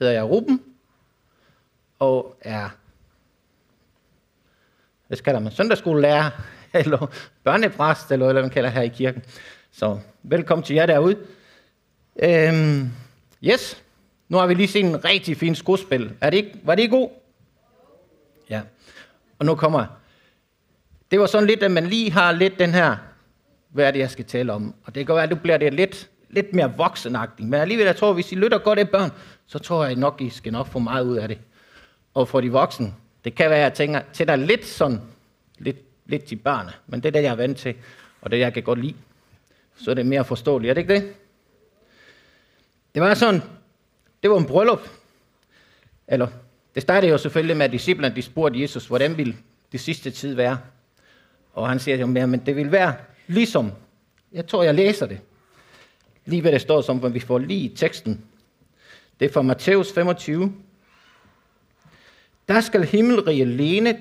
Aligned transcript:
hedder 0.00 0.12
jeg 0.12 0.24
Ruben, 0.24 0.62
og 1.98 2.36
er, 2.40 2.68
hvad 5.06 5.16
skal 5.16 5.42
man, 5.42 5.52
søndagsskolelærer, 5.52 6.30
eller 6.80 7.06
børnepræst, 7.44 8.12
eller 8.12 8.32
hvad 8.32 8.42
man 8.42 8.50
kalder 8.50 8.70
her 8.70 8.82
i 8.82 8.88
kirken. 8.88 9.22
Så 9.70 9.98
velkommen 10.22 10.64
til 10.64 10.74
jer 10.74 10.86
derude. 10.86 11.18
Øhm, 12.22 12.90
yes, 13.44 13.82
nu 14.28 14.36
har 14.36 14.46
vi 14.46 14.54
lige 14.54 14.68
set 14.68 14.84
en 14.84 15.04
rigtig 15.04 15.36
fin 15.36 15.54
skuespil. 15.54 16.12
Er 16.20 16.30
det 16.30 16.36
ikke, 16.36 16.60
var 16.62 16.74
det 16.74 16.82
ikke 16.82 16.96
god? 16.96 17.10
Ja. 18.50 18.60
Og 19.38 19.46
nu 19.46 19.54
kommer 19.54 19.86
Det 21.10 21.20
var 21.20 21.26
sådan 21.26 21.46
lidt, 21.46 21.62
at 21.62 21.70
man 21.70 21.86
lige 21.86 22.12
har 22.12 22.32
lidt 22.32 22.58
den 22.58 22.70
her, 22.70 22.96
hvad 23.68 23.86
er 23.86 23.90
det, 23.90 23.98
jeg 23.98 24.10
skal 24.10 24.24
tale 24.24 24.52
om. 24.52 24.74
Og 24.84 24.94
det 24.94 25.06
kan 25.06 25.14
være, 25.14 25.24
at 25.24 25.30
nu 25.30 25.36
bliver 25.36 25.56
det 25.56 25.74
lidt, 25.74 26.10
lidt 26.30 26.54
mere 26.54 26.74
voksenagtigt. 26.76 27.48
Men 27.48 27.60
alligevel, 27.60 27.86
jeg 27.86 27.96
tror, 27.96 28.12
hvis 28.12 28.32
I 28.32 28.34
lytter 28.34 28.58
godt 28.58 28.78
af 28.78 28.88
børn, 28.88 29.10
så 29.50 29.58
tror 29.58 29.84
jeg 29.84 29.96
nok, 29.96 30.20
I 30.20 30.30
skal 30.30 30.52
nok 30.52 30.66
få 30.66 30.78
meget 30.78 31.04
ud 31.04 31.16
af 31.16 31.28
det. 31.28 31.38
Og 32.14 32.28
for 32.28 32.40
de 32.40 32.52
voksne, 32.52 32.94
det 33.24 33.34
kan 33.34 33.50
være, 33.50 33.58
at 33.58 33.62
jeg 33.62 33.74
tænker 33.74 34.02
til 34.12 34.28
dig 34.28 34.38
lidt 34.38 34.66
sådan, 34.66 35.00
lidt, 35.58 35.76
lidt 36.06 36.24
til 36.24 36.36
børnene. 36.36 36.72
Men 36.86 37.00
det 37.00 37.08
er 37.08 37.12
det, 37.12 37.22
jeg 37.22 37.30
er 37.30 37.36
vant 37.36 37.58
til, 37.58 37.74
og 38.20 38.30
det 38.30 38.38
jeg 38.38 38.54
kan 38.54 38.62
godt 38.62 38.80
lide. 38.80 38.94
Så 39.76 39.90
er 39.90 39.94
det 39.94 40.06
mere 40.06 40.24
forståeligt, 40.24 40.70
er 40.70 40.74
det 40.74 40.80
ikke 40.80 40.94
det? 40.94 41.14
Det 42.94 43.02
var 43.02 43.14
sådan, 43.14 43.42
det 44.22 44.30
var 44.30 44.38
en 44.38 44.46
bryllup. 44.46 44.80
Eller, 46.08 46.26
det 46.74 46.82
startede 46.82 47.12
jo 47.12 47.18
selvfølgelig 47.18 47.56
med, 47.56 47.66
at 47.66 47.72
disciplerne 47.72 48.16
de 48.16 48.22
spurgte 48.22 48.60
Jesus, 48.60 48.86
hvordan 48.86 49.16
ville 49.16 49.36
det 49.72 49.80
sidste 49.80 50.10
tid 50.10 50.34
være? 50.34 50.58
Og 51.52 51.68
han 51.68 51.78
siger 51.78 51.96
jo 51.96 52.06
mere, 52.06 52.26
men 52.26 52.46
det 52.46 52.56
vil 52.56 52.72
være 52.72 52.94
ligesom, 53.26 53.72
jeg 54.32 54.46
tror, 54.46 54.62
jeg 54.62 54.74
læser 54.74 55.06
det. 55.06 55.20
Lige 56.24 56.42
hvad 56.42 56.52
det 56.52 56.60
står 56.60 56.80
som, 56.80 56.98
hvad 56.98 57.10
vi 57.10 57.20
får 57.20 57.38
lige 57.38 57.72
teksten. 57.76 58.24
Det 59.20 59.28
er 59.28 59.32
fra 59.32 59.42
Matthæus 59.42 59.92
25. 59.92 60.52
Der 62.48 62.60
skal 62.60 62.84
himmelrige 62.84 63.44
lene 63.44 63.98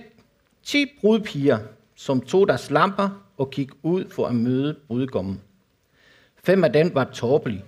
ti 0.64 0.86
brudpiger, 1.02 1.60
som 1.96 2.22
tog 2.22 2.48
deres 2.48 2.72
lamper 2.72 3.24
og 3.38 3.50
gik 3.50 3.70
ud 3.84 4.06
for 4.10 4.28
at 4.28 4.36
møde 4.36 4.80
brudgommen. 4.88 5.42
Fem 6.44 6.64
af 6.64 6.74
dem 6.74 6.96
var 6.96 7.04
tåbelige, 7.04 7.64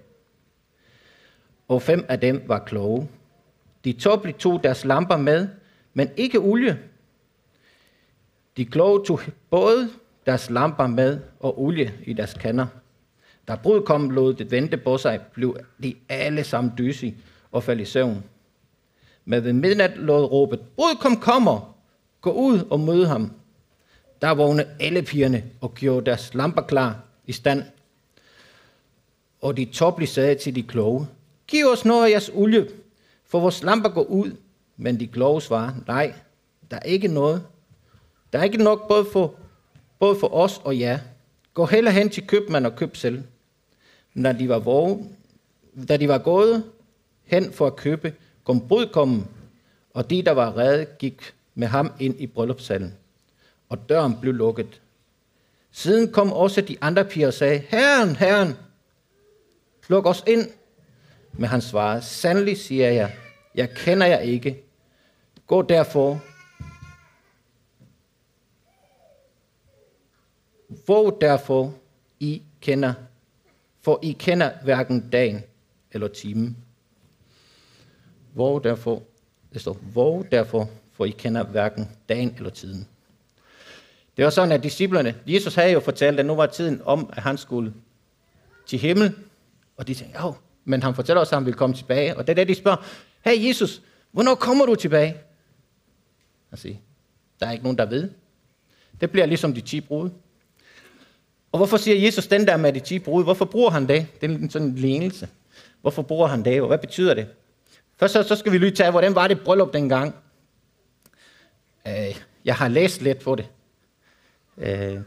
og 1.67 1.81
fem 1.81 2.05
af 2.09 2.19
dem 2.19 2.43
var 2.47 2.59
kloge. 2.59 3.09
De 3.83 3.93
tåbelige 3.93 4.37
tog 4.37 4.63
deres 4.63 4.85
lamper 4.85 5.17
med, 5.17 5.47
men 5.93 6.09
ikke 6.17 6.39
olie. 6.39 6.79
De 8.57 8.65
kloge 8.65 9.05
tog 9.05 9.19
både 9.49 9.89
deres 10.25 10.49
lamper 10.49 10.87
med 10.87 11.19
og 11.39 11.61
olie 11.61 11.93
i 12.03 12.13
deres 12.13 12.33
kander. 12.33 12.67
Da 13.47 13.55
brudkommen 13.55 14.11
lod 14.11 14.33
det 14.33 14.51
vente 14.51 14.77
på 14.77 14.97
sig, 14.97 15.21
blev 15.33 15.57
de 15.83 15.95
alle 16.09 16.43
sammen 16.43 16.73
dysige 16.77 17.17
og 17.51 17.63
faldt 17.63 17.81
i 17.81 17.85
søvn. 17.85 18.23
Men 19.25 19.43
ved 19.43 19.53
midnat 19.53 19.97
lod 19.97 20.31
råbet, 20.31 20.59
brudkom 20.75 21.17
kommer, 21.17 21.75
gå 22.21 22.31
ud 22.31 22.59
og 22.69 22.79
møde 22.79 23.07
ham. 23.07 23.31
Der 24.21 24.29
vågnede 24.33 24.67
alle 24.79 25.01
pigerne 25.01 25.43
og 25.61 25.73
gjorde 25.73 26.05
deres 26.05 26.33
lamper 26.33 26.61
klar 26.61 27.03
i 27.25 27.31
stand. 27.31 27.63
Og 29.41 29.57
de 29.57 29.65
toplige 29.65 30.09
sagde 30.09 30.35
til 30.35 30.55
de 30.55 30.63
kloge, 30.63 31.07
giv 31.47 31.65
os 31.67 31.85
noget 31.85 32.05
af 32.05 32.09
jeres 32.09 32.31
olie, 32.33 32.67
for 33.25 33.39
vores 33.39 33.63
lamper 33.63 33.89
går 33.89 34.03
ud. 34.03 34.31
Men 34.77 34.99
de 34.99 35.07
kloge 35.07 35.41
svarer, 35.41 35.73
nej, 35.87 36.13
der 36.71 36.77
er 36.77 36.83
ikke 36.83 37.07
noget. 37.07 37.43
Der 38.33 38.39
er 38.39 38.43
ikke 38.43 38.63
nok 38.63 38.87
både 38.87 39.05
for, 39.05 39.35
både 39.99 40.19
for 40.19 40.33
os 40.33 40.61
og 40.63 40.79
jer. 40.79 40.99
Gå 41.53 41.65
heller 41.65 41.91
hen 41.91 42.09
til 42.09 42.27
købmand 42.27 42.65
og 42.65 42.75
køb 42.75 42.95
selv. 42.95 43.23
Men 44.13 44.23
da 44.23 44.33
de 44.33 44.49
var, 44.49 44.59
våge, 44.59 45.09
da 45.89 45.97
de 45.97 46.07
var 46.07 46.17
gået 46.17 46.63
hen 47.31 47.53
for 47.53 47.67
at 47.67 47.75
købe, 47.75 48.13
kom 48.43 48.67
brudkommen, 48.67 49.27
og 49.93 50.09
de, 50.09 50.21
der 50.21 50.31
var 50.31 50.57
redde, 50.57 50.85
gik 50.99 51.33
med 51.55 51.67
ham 51.67 51.91
ind 51.99 52.21
i 52.21 52.27
bryllupssalen. 52.27 52.97
Og 53.69 53.89
døren 53.89 54.17
blev 54.21 54.33
lukket. 54.33 54.81
Siden 55.71 56.11
kom 56.11 56.33
også 56.33 56.61
de 56.61 56.77
andre 56.81 57.05
piger 57.05 57.27
og 57.27 57.33
sagde, 57.33 57.59
Herren, 57.59 58.15
Herren, 58.15 58.53
luk 59.87 60.05
os 60.05 60.23
ind. 60.27 60.49
Men 61.33 61.49
han 61.49 61.61
svarede, 61.61 62.01
sandelig 62.01 62.57
siger 62.57 62.89
jeg, 62.89 63.15
jeg 63.55 63.69
kender 63.69 64.07
jer 64.07 64.19
ikke. 64.19 64.63
Gå 65.47 65.61
derfor. 65.61 66.21
Hvor 70.85 71.09
derfor 71.09 71.73
I 72.19 72.41
kender, 72.61 72.93
for 73.81 73.99
I 74.03 74.11
kender 74.11 74.51
hverken 74.63 75.09
dagen 75.09 75.43
eller 75.91 76.07
timen. 76.07 76.57
Hvor 78.33 78.59
derfor, 78.59 79.03
det 79.53 79.61
står, 79.61 79.73
hvor 79.73 80.21
derfor, 80.21 80.69
for 80.91 81.05
I 81.05 81.09
kender 81.09 81.43
hverken 81.43 81.89
dagen 82.09 82.33
eller 82.37 82.49
tiden. 82.49 82.87
Det 84.17 84.25
var 84.25 84.31
sådan, 84.31 84.51
at 84.51 84.63
disciplerne, 84.63 85.15
Jesus 85.27 85.55
havde 85.55 85.71
jo 85.71 85.79
fortalt, 85.79 86.19
at 86.19 86.25
nu 86.25 86.35
var 86.35 86.45
tiden 86.45 86.81
om, 86.85 87.09
at 87.13 87.23
han 87.23 87.37
skulle 87.37 87.73
til 88.65 88.79
himmel, 88.79 89.15
og 89.77 89.87
de 89.87 89.93
tænkte, 89.93 90.19
jo, 90.21 90.33
men 90.65 90.83
han 90.83 90.95
fortæller 90.95 91.19
også, 91.19 91.35
at 91.35 91.39
han 91.39 91.45
vil 91.45 91.53
komme 91.53 91.75
tilbage. 91.75 92.17
Og 92.17 92.27
det 92.27 92.33
er 92.33 92.35
det, 92.35 92.47
de 92.47 92.55
spørger, 92.55 92.85
hey 93.21 93.47
Jesus, 93.47 93.81
hvornår 94.11 94.35
kommer 94.35 94.65
du 94.65 94.75
tilbage? 94.75 95.17
Han 96.49 96.57
siger, 96.57 96.75
der 97.39 97.45
er 97.47 97.51
ikke 97.51 97.63
nogen, 97.63 97.77
der 97.77 97.85
ved. 97.85 98.09
Det 99.01 99.11
bliver 99.11 99.25
ligesom 99.25 99.53
de 99.53 99.61
10 99.61 99.81
brud. 99.81 100.09
Og 101.51 101.57
hvorfor 101.57 101.77
siger 101.77 102.05
Jesus 102.05 102.27
den 102.27 102.47
der 102.47 102.57
med 102.57 102.73
de 102.73 102.79
10 102.79 102.99
brud? 102.99 103.23
Hvorfor 103.23 103.45
bruger 103.45 103.69
han 103.69 103.87
det? 103.87 104.07
Det 104.21 104.31
er 104.31 104.35
en 104.35 104.49
sådan 104.49 104.67
en 104.67 104.75
lignelse. 104.75 105.29
Hvorfor 105.81 106.01
bruger 106.01 106.27
han 106.27 106.45
det, 106.45 106.61
og 106.61 106.67
hvad 106.67 106.77
betyder 106.77 107.13
det? 107.13 107.27
Først 108.01 108.13
så, 108.13 108.23
så 108.23 108.35
skal 108.35 108.51
vi 108.51 108.57
lige 108.57 108.71
tage, 108.71 108.91
hvordan 108.91 109.15
var 109.15 109.27
det 109.27 109.41
bryllup 109.41 109.73
dengang? 109.73 110.15
Øh, 111.87 112.21
jeg 112.45 112.55
har 112.55 112.67
læst 112.67 113.01
lidt 113.01 113.19
på 113.19 113.35
det. 113.35 113.47
Øh, 114.57 114.99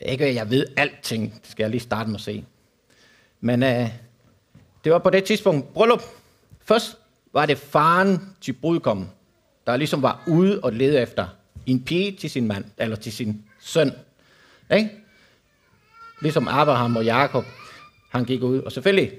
ikke 0.00 0.26
at 0.26 0.34
jeg 0.34 0.50
ved 0.50 0.66
alting, 0.76 1.34
det 1.42 1.50
skal 1.50 1.64
jeg 1.64 1.70
lige 1.70 1.80
starte 1.80 2.10
med 2.10 2.16
at 2.16 2.20
se. 2.20 2.44
Men 3.40 3.62
øh, 3.62 3.88
det 4.84 4.92
var 4.92 4.98
på 4.98 5.10
det 5.10 5.24
tidspunkt 5.24 5.74
bryllup. 5.74 6.02
Først 6.60 6.98
var 7.32 7.46
det 7.46 7.58
faren 7.58 8.36
til 8.40 8.52
brudkommen, 8.52 9.10
der 9.66 9.76
ligesom 9.76 10.02
var 10.02 10.22
ude 10.26 10.60
og 10.60 10.72
lede 10.72 11.00
efter 11.00 11.28
en 11.66 11.84
pige 11.84 12.16
til 12.16 12.30
sin 12.30 12.46
mand, 12.46 12.64
eller 12.78 12.96
til 12.96 13.12
sin 13.12 13.44
søn. 13.60 13.92
Ikke? 14.74 14.90
Ligesom 16.22 16.48
Abraham 16.48 16.96
og 16.96 17.04
Jakob, 17.04 17.44
han 18.10 18.24
gik 18.24 18.42
ud. 18.42 18.60
Og 18.60 18.72
selvfølgelig, 18.72 19.12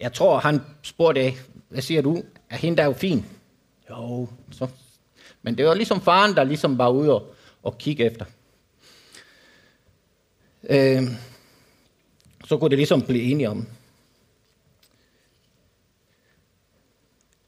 jeg 0.00 0.12
tror, 0.12 0.38
han 0.38 0.60
spurgte, 0.82 1.32
hvad 1.72 1.82
siger 1.82 2.02
du? 2.02 2.22
Er 2.50 2.56
hende 2.56 2.76
der 2.76 2.84
jo 2.84 2.92
fin? 2.92 3.24
Jo, 3.90 4.28
så. 4.50 4.68
Men 5.42 5.58
det 5.58 5.66
var 5.66 5.74
ligesom 5.74 6.00
faren, 6.00 6.36
der 6.36 6.44
ligesom 6.44 6.78
var 6.78 6.88
ude 6.88 7.14
og, 7.14 7.34
og 7.62 7.78
kigge 7.78 8.04
efter. 8.04 8.24
Øh, 10.68 11.02
så 12.44 12.58
kunne 12.58 12.70
det 12.70 12.78
ligesom 12.78 13.02
blive 13.02 13.22
enige 13.22 13.50
om. 13.50 13.66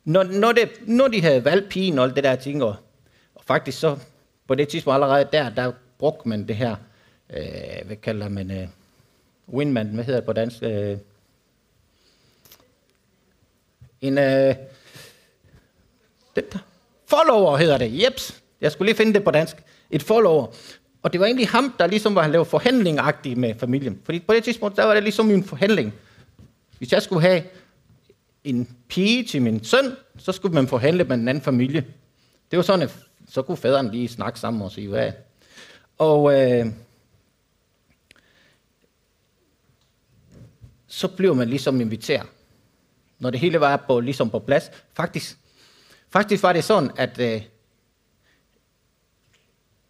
Når, 0.04 0.22
når, 0.22 0.52
det, 0.52 0.70
når 0.86 1.08
de 1.08 1.20
havde 1.20 1.44
valgt 1.44 1.68
pigen 1.68 1.98
og 1.98 2.04
alt 2.04 2.16
det 2.16 2.24
der 2.24 2.36
ting, 2.36 2.62
og, 2.62 2.76
og 3.34 3.44
faktisk 3.44 3.78
så 3.78 3.98
på 4.46 4.54
det 4.54 4.68
tidspunkt 4.68 4.94
allerede 4.94 5.28
der, 5.32 5.50
der 5.50 5.72
brugte 5.98 6.28
man 6.28 6.48
det 6.48 6.56
her, 6.56 6.76
øh, 7.30 7.86
hvad 7.86 7.96
kalder 7.96 8.28
man, 8.28 8.50
øh, 8.50 8.68
windman, 9.48 9.86
hvad 9.86 10.04
hedder 10.04 10.20
det 10.20 10.26
på 10.26 10.32
dansk? 10.32 10.62
Øh, 10.62 10.98
en, 14.04 14.19
øh, 14.19 14.54
det, 16.37 16.59
follower 17.06 17.56
hedder 17.56 17.78
det, 17.78 18.03
jeps. 18.03 18.42
Jeg 18.60 18.72
skulle 18.72 18.87
lige 18.87 18.97
finde 18.97 19.15
det 19.15 19.25
på 19.25 19.31
dansk. 19.31 19.56
Et 19.91 20.03
follower. 20.03 20.47
Og 21.03 21.12
det 21.12 21.20
var 21.20 21.26
egentlig 21.26 21.48
ham, 21.48 21.75
der 21.78 21.87
ligesom 21.87 22.14
var 22.14 22.26
lavet 22.26 22.47
forhandling 22.47 22.98
med 23.37 23.54
familien. 23.59 24.00
Fordi 24.04 24.20
på 24.20 24.34
det 24.34 24.44
tidspunkt, 24.44 24.76
der 24.76 24.84
var 24.84 24.94
det 24.94 25.03
ligesom 25.03 25.31
en 25.31 25.44
forhandling. 25.44 25.94
Hvis 26.78 26.93
jeg 26.93 27.03
skulle 27.03 27.22
have 27.22 27.43
en 28.44 28.76
pige 28.88 29.25
til 29.25 29.43
min 29.43 29.64
søn, 29.64 29.97
så 30.19 30.32
skulle 30.32 30.55
man 30.55 30.69
forhandle 30.69 31.05
med 31.05 31.17
en 31.17 31.28
anden 31.28 31.43
familie. 31.43 31.84
Det 32.50 32.56
var 32.56 32.62
sådan, 32.62 32.82
at 32.82 32.96
så 33.28 33.43
kunne 33.43 33.56
faderen 33.56 33.90
lige 33.90 34.08
snakke 34.08 34.40
sammen 34.40 34.62
og 34.62 34.70
sige, 34.70 34.88
hvad 34.88 35.12
Og 35.99 36.40
øh, 36.40 36.67
så 40.87 41.08
blev 41.08 41.34
man 41.34 41.49
ligesom 41.49 41.81
inviteret. 41.81 42.26
Når 43.25 43.31
det 43.31 43.41
hele 43.41 43.61
var 43.61 43.76
på, 43.76 44.00
ligesom 44.00 44.31
på 44.31 44.38
plads. 44.38 44.71
Faktisk, 44.94 45.38
faktisk 46.11 46.43
var 46.43 46.53
det 46.53 46.65
sådan, 46.65 46.91
at 46.97 47.21
øh, 47.21 47.43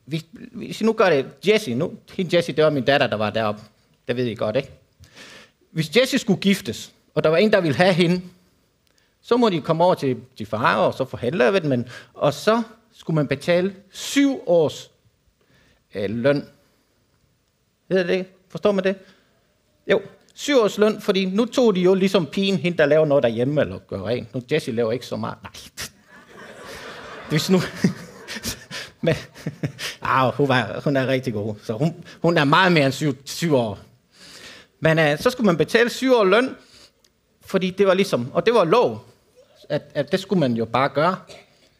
hvis, 0.05 0.25
hvis 0.53 0.83
nu 0.83 0.93
gør 0.93 1.11
det, 1.11 1.27
Jesse, 1.49 1.75
nu, 1.75 1.93
hende 2.13 2.37
Jesse, 2.37 2.53
det 2.53 2.65
var 2.65 2.71
min 2.71 2.85
datter, 2.85 3.07
der 3.07 3.17
var 3.17 3.31
deroppe. 3.31 3.63
Det 4.09 4.17
ved 4.17 4.27
I 4.27 4.35
godt, 4.35 4.57
ikke? 4.57 4.71
Hvis 5.71 5.97
Jesse 5.97 6.19
skulle 6.19 6.41
giftes, 6.41 6.93
og 7.15 7.25
der 7.25 7.31
var 7.31 7.37
en, 7.37 7.53
der 7.53 7.61
ville 7.61 7.77
have 7.77 7.95
hende, 7.95 8.23
så 9.23 9.37
må 9.37 9.49
de 9.49 9.61
komme 9.61 9.85
over 9.85 9.95
til, 9.95 10.17
til 10.37 10.47
far, 10.47 10.77
og 10.77 10.95
så 10.95 11.05
forhandle 11.05 11.53
ved 11.53 11.61
men, 11.61 11.89
og 12.15 12.35
så 12.35 12.63
skulle 12.93 13.15
man 13.15 13.27
betale 13.27 13.75
syv 13.91 14.43
års 14.47 14.91
øh, 15.95 16.11
løn. 16.11 16.49
Ved 17.89 18.05
det? 18.05 18.27
Forstår 18.49 18.73
man 18.73 18.85
det? 18.85 18.97
Jo, 19.91 20.03
syv 20.35 20.61
års 20.61 20.79
løn, 20.79 21.01
fordi 21.01 21.25
nu 21.25 21.45
tog 21.45 21.77
de 21.77 21.81
jo 21.81 21.95
ligesom 21.95 22.27
pigen, 22.27 22.57
hende 22.57 22.79
der 22.79 22.87
laver 22.87 23.07
noget 23.07 23.23
derhjemme, 23.23 23.61
eller 23.61 23.79
gør 23.79 24.03
rent. 24.03 24.35
Nu 24.35 24.43
Jessie 24.53 24.75
laver 24.75 24.93
ikke 24.93 25.07
så 25.07 25.17
meget. 25.17 25.39
Nej. 25.43 25.53
Hvis 27.31 27.51
nu... 27.51 27.59
Men, 29.05 29.15
ah, 30.03 30.35
hun, 30.35 30.49
var, 30.49 30.81
hun 30.85 30.97
er 30.97 31.07
rigtig 31.07 31.33
god, 31.33 31.55
så 31.63 31.73
hun, 31.73 32.05
hun 32.23 32.39
er 32.39 32.45
meget 32.45 32.73
mere 32.73 32.85
end 32.85 32.93
syv, 32.93 33.17
syv 33.25 33.55
år. 33.55 33.79
Men 34.81 34.99
uh, 34.99 35.19
så 35.19 35.31
skulle 35.31 35.47
man 35.47 35.57
betale 35.57 35.91
syv 35.91 36.15
år 36.15 36.25
løn, 36.25 36.57
fordi 37.41 37.71
det 37.71 37.87
var 37.87 37.95
ligesom, 37.95 38.31
og 38.33 38.47
det 38.47 38.55
var 38.55 38.65
lov, 38.65 39.05
at, 39.69 39.83
at 39.95 40.13
det 40.13 40.21
skulle 40.21 40.41
man 40.41 40.53
jo 40.53 40.65
bare 40.65 40.89
gøre, 40.89 41.17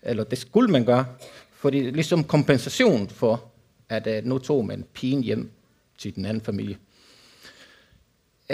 eller 0.03 0.25
det 0.25 0.39
skulle 0.39 0.71
man 0.71 0.85
gøre, 0.85 1.07
fordi 1.53 1.91
ligesom 1.91 2.25
kompensation 2.25 3.09
for, 3.09 3.45
at 3.89 4.07
uh, 4.07 4.29
nu 4.29 4.39
tog 4.39 4.67
man 4.67 4.85
pigen 4.95 5.23
hjem 5.23 5.51
til 5.99 6.15
den 6.15 6.27
anden 6.27 6.41
familie 6.41 6.77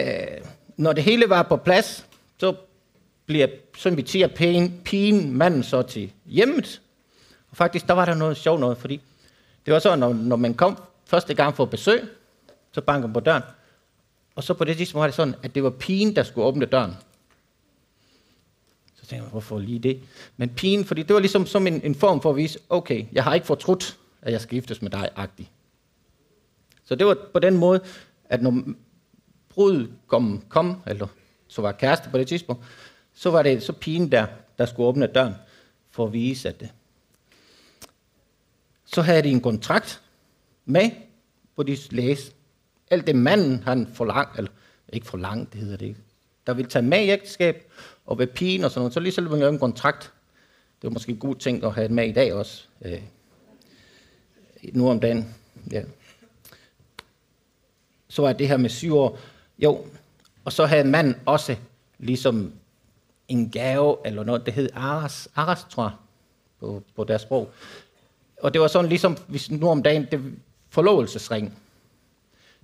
øh, 0.01 0.45
når 0.77 0.93
det 0.93 1.05
hele 1.05 1.29
var 1.29 1.43
på 1.43 1.57
plads, 1.57 2.07
så, 2.39 2.55
bliver, 3.27 3.47
så 3.77 4.03
siger, 4.07 4.27
pigen, 4.27 4.81
pigen 4.85 5.33
manden 5.33 5.63
så 5.63 5.83
til 5.83 6.13
hjemmet. 6.27 6.81
Og 7.51 7.57
faktisk, 7.57 7.87
der 7.87 7.95
var 7.95 8.05
der 8.05 8.15
noget 8.15 8.37
sjovt 8.37 8.61
noget, 8.61 8.79
fordi 8.79 9.01
det 9.67 9.75
var 9.75 9.81
så, 9.81 9.97
når, 9.97 10.13
når 10.13 10.37
man 10.37 10.55
kom 10.55 10.79
første 11.07 11.35
gang 11.35 11.57
for 11.57 11.65
besøg, 11.65 12.09
så 12.73 12.81
banker 12.81 13.09
man 13.09 13.15
på 13.15 13.21
døren, 13.21 13.43
og 14.35 14.45
så 14.45 14.55
på 14.55 14.65
det 14.65 14.77
tidspunkt 14.77 15.01
var 15.01 15.07
det 15.07 15.15
sådan, 15.15 15.35
at 15.43 15.55
det 15.55 15.63
var 15.63 15.71
pigen, 15.71 16.17
der 16.17 16.23
skulle 16.23 16.47
åbne 16.47 16.67
døren. 16.67 16.97
Så 18.95 19.07
tænkte 19.07 19.25
jeg, 19.25 19.31
hvorfor 19.31 19.59
lige 19.59 19.79
det? 19.79 20.01
Men 20.37 20.49
pigen, 20.49 20.85
fordi 20.85 21.03
det 21.03 21.15
var 21.15 21.21
ligesom 21.21 21.47
som 21.47 21.67
en, 21.67 21.81
en 21.85 21.95
form 21.95 22.21
for 22.21 22.31
at 22.31 22.37
vise, 22.37 22.59
okay, 22.69 23.05
jeg 23.13 23.25
har 23.25 23.35
ikke 23.35 23.47
fortrudt, 23.47 23.99
at 24.23 24.33
jeg 24.33 24.41
skal 24.41 24.57
giftes 24.57 24.83
med 24.83 24.91
dig, 24.91 25.09
agtig. 25.17 25.51
Så 26.85 26.95
det 26.95 27.07
var 27.07 27.17
på 27.33 27.39
den 27.39 27.57
måde, 27.57 27.81
at 28.25 28.43
når 28.43 28.63
brud 29.55 29.89
kom, 30.07 30.45
kom, 30.49 30.83
eller 30.87 31.07
så 31.49 31.63
var 31.63 31.73
kæreste 31.73 32.11
på 32.11 32.19
det 32.19 32.29
tidspunkt, 32.29 32.65
så 33.15 33.31
var 33.31 33.43
det 33.43 33.63
så 33.63 33.73
pigen 33.73 34.13
der, 34.13 34.27
der 34.59 34.67
skulle 34.67 34.87
åbne 34.87 35.07
døren, 35.07 35.35
for 35.91 36.07
at 36.07 36.13
vise, 36.13 36.49
at 36.49 36.61
det. 36.61 36.69
Så 38.85 39.03
havde 39.03 39.23
de 39.23 39.29
en 39.29 39.41
kontrakt 39.41 40.03
med, 40.65 40.91
hvor 41.55 41.65
de 41.65 41.79
læste, 41.91 42.33
alt 42.91 43.07
det 43.07 43.17
manden 43.17 43.63
han 43.63 43.89
forlang, 43.95 44.29
eller 44.37 44.51
ikke 44.93 45.07
forlang, 45.07 45.53
det 45.53 45.61
hedder 45.61 45.77
det 45.77 45.87
ikke, 45.87 46.01
der 46.47 46.55
ville 46.55 46.71
tage 46.71 46.83
med 46.83 47.05
i 47.05 47.11
ægteskab, 47.11 47.73
og 48.07 48.19
ved 48.19 48.27
pigen 48.27 48.65
og 48.65 48.71
sådan 48.71 48.81
noget, 48.81 48.95
så 48.95 49.01
lige 49.01 49.13
så 49.13 49.21
ville 49.21 49.31
man 49.31 49.41
lave 49.41 49.53
en 49.53 49.59
kontrakt. 49.59 50.13
Det 50.83 50.89
var 50.89 50.91
måske 50.91 51.13
en 51.13 51.19
god 51.19 51.37
ting 51.37 51.65
at 51.65 51.75
have 51.75 51.89
med 51.89 52.09
i 52.09 52.13
dag 52.13 52.35
også. 52.35 52.65
Øh, 52.83 53.03
nu 54.73 54.91
om 54.91 55.01
dagen. 55.01 55.35
Ja. 55.73 55.83
Så 58.09 58.23
er 58.23 58.33
det 58.33 58.49
her 58.49 58.57
med 58.57 58.71
syv 58.71 58.97
år. 58.97 59.19
Jo, 59.63 59.85
og 60.45 60.53
så 60.53 60.67
havde 60.67 60.85
manden 60.85 61.17
også 61.27 61.57
ligesom 61.99 62.53
en 63.29 63.51
gave, 63.51 63.97
eller 64.05 64.25
noget, 64.25 64.47
det 64.47 64.55
hed 64.55 64.69
Aras, 64.75 65.29
Aras 65.37 65.67
tror 65.71 65.83
jeg, 65.83 65.93
på, 66.61 66.83
på 66.97 67.05
deres 67.05 67.23
sprog. 67.23 67.51
Og 68.41 68.53
det 68.53 68.61
var 68.61 68.69
sådan 68.69 68.89
ligesom, 68.89 69.17
hvis 69.29 69.51
nu 69.51 69.69
om 69.69 69.83
dagen, 69.83 70.07
det 70.11 70.33
forlovelsesring. 70.69 71.45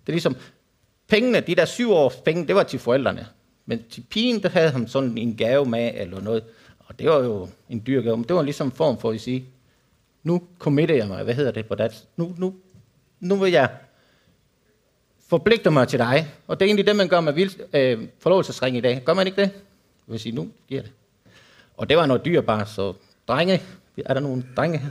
Det 0.01 0.09
er 0.09 0.13
ligesom, 0.13 0.37
pengene, 1.09 1.41
de 1.41 1.55
der 1.55 1.65
syv 1.65 1.91
års 1.91 2.17
penge, 2.17 2.47
det 2.47 2.55
var 2.55 2.63
til 2.63 2.79
forældrene. 2.79 3.27
Men 3.67 3.83
til 3.91 4.05
pigen, 4.11 4.43
der 4.43 4.49
havde 4.49 4.71
han 4.71 4.89
sådan 4.89 5.19
en 5.19 5.37
gave 5.37 5.67
med, 5.67 5.91
eller 5.95 6.21
noget. 6.21 6.45
Og 6.79 6.99
det 6.99 7.11
var 7.11 7.19
jo 7.19 7.49
en 7.69 7.83
dyr 7.87 8.03
gave, 8.03 8.17
men 8.17 8.25
det 8.29 8.37
var 8.37 8.43
ligesom 8.43 8.67
en 8.67 8.73
form 8.73 8.99
for 8.99 9.11
at 9.11 9.21
sige, 9.21 9.47
nu 10.23 10.43
committer 10.59 10.95
jeg 10.95 11.09
mig, 11.09 11.25
hvad 11.25 11.35
hedder 11.35 11.51
det 11.51 11.67
på 11.67 11.75
dansk? 11.75 11.97
Nu, 12.17 12.35
nu, 12.39 12.55
nu 13.21 13.37
vil 13.37 13.53
jeg 13.53 13.71
forpligter 15.29 15.71
mig 15.71 15.89
til 15.89 15.99
dig. 15.99 16.29
Og 16.47 16.61
det 16.61 16.65
er 16.65 16.69
egentlig 16.69 16.87
det, 16.87 16.97
man 16.97 17.09
gør 17.09 17.21
med 17.21 17.33
vild, 17.33 17.53
øh, 17.73 18.09
forlovelsesring 18.19 18.77
i 18.77 18.81
dag. 18.81 19.03
Gør 19.05 19.15
man 19.15 19.27
ikke 19.27 19.43
det? 19.43 19.51
Jeg 20.07 20.13
vil 20.13 20.21
sige, 20.21 20.35
nu 20.35 20.49
giver 20.69 20.83
det. 20.83 20.93
Og 21.77 21.89
det 21.89 21.97
var 21.97 22.07
noget 22.07 22.25
dyrbart, 22.25 22.69
så 22.69 22.95
drenge, 23.29 23.63
er 24.05 24.15
der 24.15 24.21
nogle 24.21 24.45
drenge 24.57 24.79
her? 24.79 24.91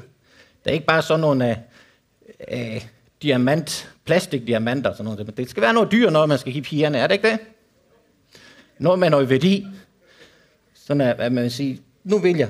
Det 0.63 0.69
er 0.69 0.73
ikke 0.73 0.85
bare 0.85 1.01
sådan 1.01 1.19
nogle 1.19 1.49
øh, 1.49 2.75
øh, 2.75 2.85
diamant, 3.21 3.91
plastikdiamanter 4.05 4.89
og 4.89 4.95
sådan 4.95 5.11
noget. 5.11 5.27
Men 5.27 5.37
det 5.37 5.49
skal 5.49 5.61
være 5.61 5.73
noget 5.73 5.91
dyr, 5.91 6.09
når 6.09 6.25
man 6.25 6.37
skal 6.37 6.53
give 6.53 6.63
pigerne, 6.63 6.97
er 6.97 7.07
det 7.07 7.15
ikke 7.15 7.31
det? 7.31 7.39
Noget 8.77 8.99
med 8.99 9.09
noget 9.09 9.29
værdi. 9.29 9.67
Sådan 10.73 11.01
at, 11.01 11.19
at 11.19 11.31
man 11.31 11.43
vil 11.43 11.51
sige, 11.51 11.81
nu 12.03 12.17
vil 12.17 12.37
jeg. 12.37 12.49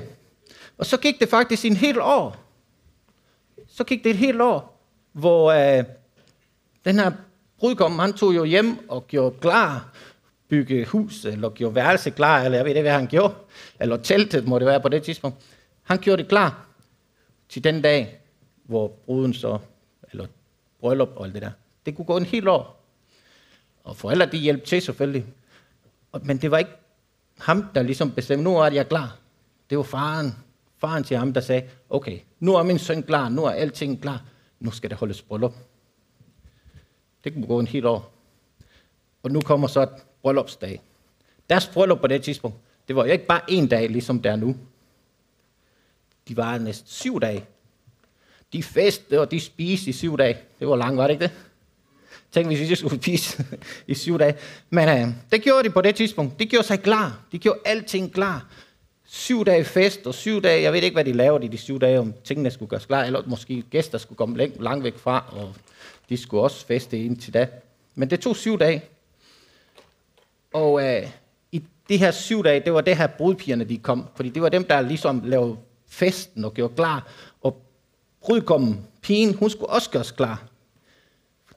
Og 0.78 0.86
så 0.86 0.96
gik 0.96 1.20
det 1.20 1.28
faktisk 1.28 1.64
en 1.64 1.76
helt 1.76 1.98
år. 1.98 2.36
Så 3.68 3.84
gik 3.84 4.04
det 4.04 4.10
et 4.10 4.16
helt 4.16 4.40
år, 4.40 4.80
hvor 5.12 5.52
øh, 5.52 5.84
den 6.84 6.98
her 6.98 7.12
Brudkommen, 7.58 8.00
han 8.00 8.12
tog 8.12 8.34
jo 8.34 8.44
hjem 8.44 8.88
og 8.88 9.06
gjorde 9.06 9.36
klar, 9.40 9.92
bygge 10.48 10.84
hus, 10.84 11.24
eller 11.24 11.50
gjorde 11.50 11.74
værelse 11.74 12.10
klar, 12.10 12.44
eller 12.44 12.58
jeg 12.58 12.64
ved 12.64 12.70
ikke, 12.70 12.82
hvad 12.82 12.92
han 12.92 13.06
gjorde. 13.06 13.34
Eller 13.80 13.96
teltet 13.96 14.48
må 14.48 14.58
det 14.58 14.66
være 14.66 14.80
på 14.80 14.88
det 14.88 15.02
tidspunkt. 15.02 15.36
Han 15.82 15.98
gjorde 15.98 16.22
det 16.22 16.28
klar 16.28 16.66
til 17.48 17.64
den 17.64 17.82
dag, 17.82 18.20
hvor 18.64 18.88
bruden 18.88 19.34
så, 19.34 19.58
eller 20.12 20.26
bryllup 20.80 21.08
og 21.16 21.24
alt 21.24 21.34
det 21.34 21.42
der. 21.42 21.50
Det 21.86 21.96
kunne 21.96 22.04
gå 22.04 22.16
en 22.16 22.24
hel 22.24 22.48
år. 22.48 22.84
Og 23.84 23.96
forældre, 23.96 24.26
de 24.26 24.38
hjalp 24.38 24.64
til 24.64 24.82
selvfølgelig. 24.82 25.26
Men 26.22 26.38
det 26.38 26.50
var 26.50 26.58
ikke 26.58 26.70
ham, 27.38 27.64
der 27.74 27.82
ligesom 27.82 28.12
bestemte, 28.12 28.44
nu 28.44 28.56
er 28.56 28.70
jeg 28.70 28.88
klar. 28.88 29.16
Det 29.70 29.78
var 29.78 29.84
faren, 29.84 30.34
faren 30.78 31.04
til 31.04 31.16
ham, 31.16 31.32
der 31.32 31.40
sagde, 31.40 31.62
okay, 31.90 32.18
nu 32.40 32.54
er 32.54 32.62
min 32.62 32.78
søn 32.78 33.02
klar, 33.02 33.28
nu 33.28 33.44
er 33.44 33.50
alting 33.50 34.02
klar, 34.02 34.22
nu 34.60 34.70
skal 34.70 34.90
der 34.90 34.96
holdes 34.96 35.22
bryllup. 35.22 35.54
Det 37.26 37.34
kunne 37.34 37.46
gå 37.46 37.58
en 37.58 37.66
helt 37.66 37.86
år. 37.86 38.12
Og 39.22 39.30
nu 39.30 39.40
kommer 39.40 39.68
så 39.68 39.82
et 39.82 39.88
bryllupsdag. 40.22 40.80
Deres 41.50 41.66
bryllup 41.66 42.00
på 42.00 42.06
det 42.06 42.22
tidspunkt, 42.22 42.56
det 42.88 42.96
var 42.96 43.04
jo 43.04 43.12
ikke 43.12 43.26
bare 43.26 43.40
en 43.48 43.66
dag, 43.66 43.90
ligesom 43.90 44.22
der 44.22 44.36
nu. 44.36 44.56
De 46.28 46.36
var 46.36 46.58
næsten 46.58 46.88
syv 46.88 47.20
dage. 47.20 47.44
De 48.52 48.62
festede, 48.62 49.20
og 49.20 49.30
de 49.30 49.40
spiste 49.40 49.90
i 49.90 49.92
syv 49.92 50.18
dage. 50.18 50.38
Det 50.58 50.68
var 50.68 50.76
langt, 50.76 50.96
var 50.96 51.06
det 51.06 51.14
ikke 51.14 51.22
det? 51.22 51.32
Tænk, 52.32 52.46
hvis 52.46 52.70
vi 52.70 52.74
skulle 52.74 53.02
spise 53.02 53.44
i 53.86 53.94
syv 53.94 54.18
dage. 54.18 54.34
Men 54.70 54.88
øh, 54.88 55.14
det 55.32 55.42
gjorde 55.42 55.68
de 55.68 55.72
på 55.72 55.80
det 55.80 55.94
tidspunkt. 55.94 56.38
De 56.38 56.46
gjorde 56.46 56.66
sig 56.66 56.82
klar. 56.82 57.20
De 57.32 57.38
gjorde 57.38 57.58
alting 57.64 58.12
klar. 58.12 58.46
Syv 59.04 59.44
dage 59.44 59.64
fest 59.64 60.06
og 60.06 60.14
syv 60.14 60.42
dage, 60.42 60.62
jeg 60.62 60.72
ved 60.72 60.82
ikke, 60.82 60.94
hvad 60.94 61.04
de 61.04 61.12
lavede 61.12 61.44
i 61.44 61.48
de 61.48 61.58
syv 61.58 61.80
dage, 61.80 61.98
om 61.98 62.14
tingene 62.24 62.50
skulle 62.50 62.68
gøres 62.68 62.86
klar, 62.86 63.04
eller 63.04 63.22
måske 63.26 63.62
gæster 63.62 63.98
skulle 63.98 64.16
komme 64.16 64.50
langt 64.60 64.84
væk 64.84 64.98
fra, 64.98 65.24
og 65.32 65.54
de 66.08 66.16
skulle 66.16 66.42
også 66.42 66.66
feste 66.66 67.04
indtil 67.04 67.34
da. 67.34 67.48
Men 67.94 68.10
det 68.10 68.20
tog 68.20 68.36
syv 68.36 68.58
dage. 68.58 68.84
Og 70.52 70.84
øh, 70.84 71.10
i 71.52 71.62
de 71.88 71.96
her 71.96 72.10
syv 72.10 72.44
dage, 72.44 72.60
det 72.60 72.72
var 72.72 72.80
det 72.80 72.96
her 72.96 73.06
brudpigerne, 73.06 73.64
de 73.64 73.78
kom. 73.78 74.06
Fordi 74.14 74.28
det 74.28 74.42
var 74.42 74.48
dem, 74.48 74.64
der 74.64 74.80
ligesom 74.80 75.22
lavede 75.24 75.56
festen 75.88 76.44
og 76.44 76.54
gjorde 76.54 76.74
klar. 76.74 77.08
Og 77.42 77.62
brudkommen, 78.20 78.86
pigen, 79.02 79.34
hun 79.34 79.50
skulle 79.50 79.70
også 79.70 79.90
gøres 79.90 80.10
klar. 80.10 80.42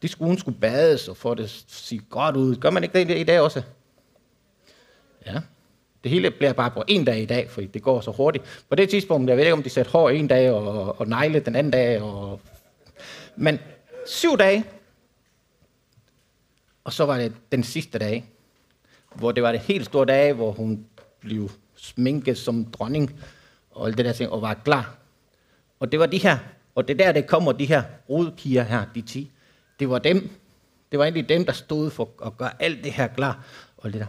De 0.02 0.08
skulle, 0.08 0.28
hun 0.28 0.38
skulle 0.38 0.60
bades 0.60 1.08
og 1.08 1.18
få 1.18 1.34
det 1.34 1.44
at 1.44 1.64
sige 1.68 2.02
godt 2.10 2.36
ud. 2.36 2.56
Gør 2.56 2.70
man 2.70 2.84
ikke 2.84 3.00
det 3.00 3.18
i 3.18 3.24
dag 3.24 3.40
også? 3.40 3.62
Ja. 5.26 5.42
Det 6.04 6.12
hele 6.12 6.32
bliver 6.32 6.54
bare 6.54 6.72
på 6.72 6.84
en 6.88 7.06
dag 7.06 7.20
i 7.20 7.26
dag, 7.26 7.50
for 7.50 7.62
det 7.62 7.82
går 7.82 8.02
så 8.02 8.12
hurtigt. 8.12 8.64
På 8.70 8.76
det 8.76 8.90
tidspunkt, 8.90 9.30
jeg 9.30 9.38
ved 9.38 9.44
ikke, 9.44 9.54
om 9.54 9.64
de 9.64 9.70
satte 9.70 9.92
hår 9.92 10.10
en 10.10 10.28
dag 10.28 10.52
og, 10.52 11.00
og 11.00 11.08
negle 11.08 11.40
den 11.40 11.56
anden 11.56 11.72
dag. 11.72 12.02
Og... 12.02 12.42
Men 13.36 13.60
syv 14.06 14.38
dage, 14.38 14.66
og 16.84 16.94
så 16.94 17.06
var 17.06 17.18
det 17.18 17.34
den 17.52 17.64
sidste 17.64 18.00
dag, 18.00 18.26
hvor 19.16 19.32
det 19.32 19.44
var 19.44 19.52
det 19.52 19.62
helt 19.62 19.86
store 19.86 20.06
dag, 20.06 20.34
hvor 20.34 20.52
hun 20.52 20.86
blev 21.20 21.52
sminket 21.76 22.38
som 22.38 22.66
dronning, 22.66 23.20
og 23.72 23.88
alt 23.88 23.98
det 23.98 24.06
der 24.06 24.14
ting, 24.14 24.32
og 24.32 24.42
var 24.42 24.54
klar. 24.54 24.96
Og 25.80 25.92
det 25.92 26.00
var 26.00 26.06
de 26.06 26.18
her, 26.18 26.38
og 26.76 26.88
det 26.88 27.00
der, 27.00 27.12
det 27.12 27.28
kommer 27.28 27.52
de 27.52 27.66
her 27.66 27.84
brudpiger 28.08 28.64
her, 28.64 28.86
de 28.96 29.02
ti. 29.02 29.32
Det 29.80 29.90
var 29.90 30.00
dem. 30.00 30.30
Det 30.92 31.00
var 31.00 31.06
egentlig 31.06 31.30
dem, 31.30 31.46
der 31.46 31.54
stod 31.54 31.90
for 31.90 32.10
at 32.26 32.38
gøre 32.38 32.62
alt 32.62 32.84
det 32.84 32.92
her 32.92 33.08
klar. 33.08 33.44
Og, 33.78 33.94
det 33.94 34.00
der. 34.02 34.08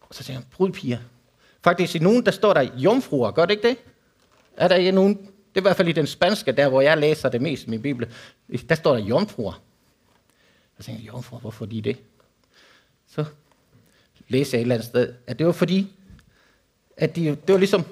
og 0.00 0.14
så 0.14 0.22
siger 0.22 0.34
han, 0.36 0.46
brudpiger. 0.50 0.98
Faktisk 1.64 1.96
i 1.96 1.98
nogen, 1.98 2.24
der 2.24 2.30
står 2.30 2.54
der 2.54 2.60
jomfruer. 2.60 3.30
Gør 3.30 3.46
det 3.46 3.54
ikke 3.54 3.68
det? 3.68 3.76
Er 4.56 4.68
der 4.68 4.74
ikke 4.74 4.92
nogen? 4.92 5.31
Det 5.54 5.56
er 5.56 5.60
i 5.60 5.68
hvert 5.68 5.76
fald 5.76 5.88
i 5.88 5.92
den 5.92 6.06
spanske, 6.06 6.52
der 6.52 6.68
hvor 6.68 6.80
jeg 6.80 6.98
læser 6.98 7.28
det 7.28 7.42
mest 7.42 7.66
i 7.66 7.70
min 7.70 7.82
bibel. 7.82 8.08
Der 8.68 8.74
står 8.74 8.96
der 8.96 9.04
jomfruer. 9.04 9.62
Jeg 10.78 10.84
tænker 10.84 11.02
jomfruer, 11.02 11.40
hvorfor 11.40 11.66
de 11.66 11.82
det? 11.82 11.96
Så 13.08 13.24
læser 14.28 14.58
jeg 14.58 14.60
et 14.60 14.62
eller 14.62 14.74
andet 14.74 14.88
sted, 14.88 15.14
at 15.26 15.38
det 15.38 15.46
var 15.46 15.52
fordi, 15.52 15.92
at 16.96 17.16
de, 17.16 17.24
det 17.24 17.52
var 17.52 17.58
ligesom, 17.58 17.84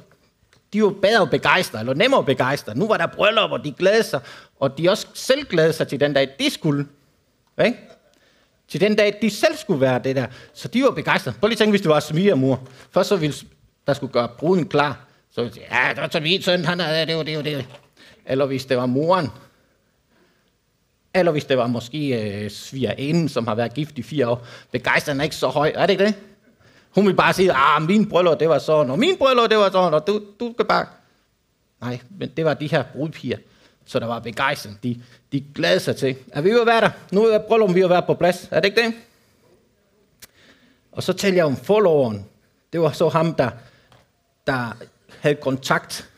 de 0.72 0.82
var 0.82 0.90
bedre 0.90 1.26
begejstret, 1.26 1.80
eller 1.80 1.94
nemmere 1.94 2.24
begejstret. 2.24 2.76
Nu 2.76 2.88
var 2.88 2.96
der 2.96 3.06
bryllup, 3.06 3.50
og 3.50 3.64
de 3.64 3.72
glædede 3.72 4.02
sig, 4.02 4.20
og 4.60 4.78
de 4.78 4.90
også 4.90 5.06
selv 5.14 5.44
glædede 5.46 5.72
sig 5.72 5.88
til 5.88 6.00
den 6.00 6.12
dag, 6.12 6.28
de 6.38 6.50
skulle. 6.50 6.86
Ikke? 7.64 7.78
Til 8.68 8.80
den 8.80 8.96
dag, 8.96 9.18
de 9.22 9.30
selv 9.30 9.56
skulle 9.56 9.80
være 9.80 9.98
det 10.04 10.16
der. 10.16 10.26
Så 10.54 10.68
de 10.68 10.82
var 10.82 10.90
begejstrede. 10.90 11.36
Prøv 11.40 11.48
lige 11.48 11.54
at 11.54 11.58
tænke, 11.58 11.70
hvis 11.70 11.80
det 11.80 11.88
var 11.88 12.00
smigermor. 12.00 12.68
Først 12.90 13.08
så 13.08 13.16
ville 13.16 13.36
der 13.86 13.94
skulle 13.94 14.12
gøre 14.12 14.28
bruden 14.38 14.68
klar. 14.68 15.06
Så 15.40 15.44
ville 15.44 15.50
de 15.50 15.54
sige, 15.54 15.86
ja, 15.86 15.88
det 15.94 16.02
var 16.02 16.08
så 16.12 16.20
min 16.20 16.42
søn, 16.42 16.64
han 16.64 16.80
er 16.80 17.04
det, 17.04 17.16
var 17.16 17.22
det, 17.22 17.36
var 17.36 17.42
det. 17.42 17.66
Eller 18.26 18.46
hvis 18.46 18.64
det 18.64 18.76
var 18.76 18.86
moren. 18.86 19.28
Eller 21.14 21.32
hvis 21.32 21.44
det 21.44 21.58
var 21.58 21.66
måske 21.66 22.22
øh, 22.22 22.50
svigerinden, 22.50 23.28
som 23.28 23.46
har 23.46 23.54
været 23.54 23.74
gift 23.74 23.98
i 23.98 24.02
fire 24.02 24.28
år. 24.28 24.46
Begejstringen 24.70 25.20
er 25.20 25.24
ikke 25.24 25.36
så 25.36 25.48
høj, 25.48 25.72
er 25.74 25.86
det 25.86 25.92
ikke 25.92 26.04
det? 26.04 26.14
Hun 26.90 27.06
vil 27.06 27.14
bare 27.14 27.32
sige, 27.32 27.52
ah, 27.52 27.82
min 27.82 28.08
bryllup, 28.08 28.40
det 28.40 28.48
var 28.48 28.58
sådan, 28.58 28.90
og 28.90 28.98
min 28.98 29.16
bryllup, 29.18 29.50
det 29.50 29.58
var 29.58 29.70
sådan, 29.70 29.94
og 29.94 30.06
du, 30.06 30.22
du 30.40 30.52
kan 30.52 30.66
bare... 30.66 30.86
Nej, 31.80 32.00
men 32.18 32.28
det 32.36 32.44
var 32.44 32.54
de 32.54 32.70
her 32.70 32.82
brudpiger, 32.82 33.38
så 33.86 33.98
der 33.98 34.06
var 34.06 34.18
begejstring. 34.18 34.78
De, 34.82 35.02
de 35.32 35.44
glædede 35.54 35.80
sig 35.80 35.96
til, 35.96 36.16
Er 36.32 36.40
vi 36.40 36.50
jo 36.50 36.62
være 36.62 36.80
der. 36.80 36.90
Nu 37.12 37.26
er 37.26 37.38
brylluppen 37.38 37.74
vi 37.74 37.80
vil 37.80 37.90
være 37.90 38.02
på 38.02 38.14
plads. 38.14 38.48
Er 38.50 38.60
det 38.60 38.68
ikke 38.68 38.82
det? 38.82 38.94
Og 40.92 41.02
så 41.02 41.12
taler 41.12 41.36
jeg 41.36 41.44
om 41.44 41.56
forloveren. 41.56 42.26
Det 42.72 42.80
var 42.80 42.92
så 42.92 43.08
ham, 43.08 43.34
der, 43.34 43.50
der 44.46 44.76
havde 45.20 45.34
kontakt 45.34 46.10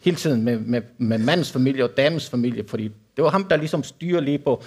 hele 0.00 0.16
tiden 0.16 0.42
med, 0.42 0.58
med, 0.58 0.82
med 0.98 1.18
mandens 1.18 1.52
familie 1.52 1.84
og 1.84 1.96
damens 1.96 2.30
familie, 2.30 2.68
fordi 2.68 2.90
det 3.16 3.24
var 3.24 3.30
ham, 3.30 3.44
der 3.44 3.56
ligesom 3.56 3.82
styrer 3.82 4.20
lige 4.20 4.38
på 4.38 4.62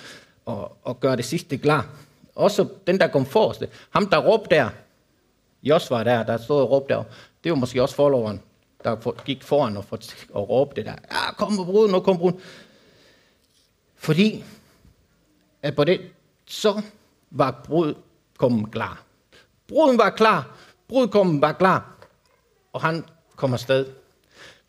og, 0.46 0.78
og 0.84 1.00
gøre 1.00 1.16
det 1.16 1.26
sidste 1.26 1.58
klar. 1.58 1.90
Også 2.36 2.68
den, 2.88 3.00
der 3.00 3.08
kom 3.08 3.26
forrest. 3.26 3.64
Ham, 3.90 4.08
der 4.10 4.18
råbte 4.18 4.56
der, 4.56 4.70
Jos 5.64 5.92
var 5.92 6.04
der, 6.04 6.24
der 6.24 6.38
stod 6.38 6.62
og 6.62 6.72
råbte 6.72 6.94
der, 6.94 7.04
det 7.44 7.52
var 7.52 7.56
måske 7.56 7.82
også 7.82 7.96
forloveren, 7.96 8.42
der 8.84 9.24
gik 9.24 9.44
foran 9.44 9.78
og, 9.78 9.86
for, 9.86 10.00
og 10.34 10.50
råbte 10.50 10.84
der, 10.84 10.96
ja, 11.12 11.34
kom 11.38 11.56
på 11.58 11.64
bruden, 11.64 11.92
nu 11.92 12.00
kom 12.00 12.18
bruden. 12.18 12.40
Fordi, 13.96 14.44
at 15.62 15.76
på 15.76 15.84
det, 15.84 16.02
så 16.46 16.82
var 17.32 17.62
brud 17.66 17.94
kommet 18.38 18.72
klar. 18.72 19.04
Bruden 19.68 19.98
var 19.98 20.10
klar, 20.10 20.58
brudkommen 20.88 21.42
var 21.42 21.52
klar, 21.52 21.96
og 22.74 22.82
han 22.82 23.06
kom 23.44 23.54
afsted. 23.54 23.86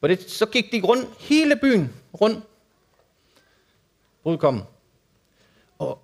På 0.00 0.08
det, 0.08 0.30
så 0.30 0.46
gik 0.46 0.72
de 0.72 0.80
rundt, 0.80 1.08
hele 1.18 1.56
byen 1.56 1.92
rundt, 2.20 2.44
brudkommen. 4.22 4.62
Og, 5.78 5.98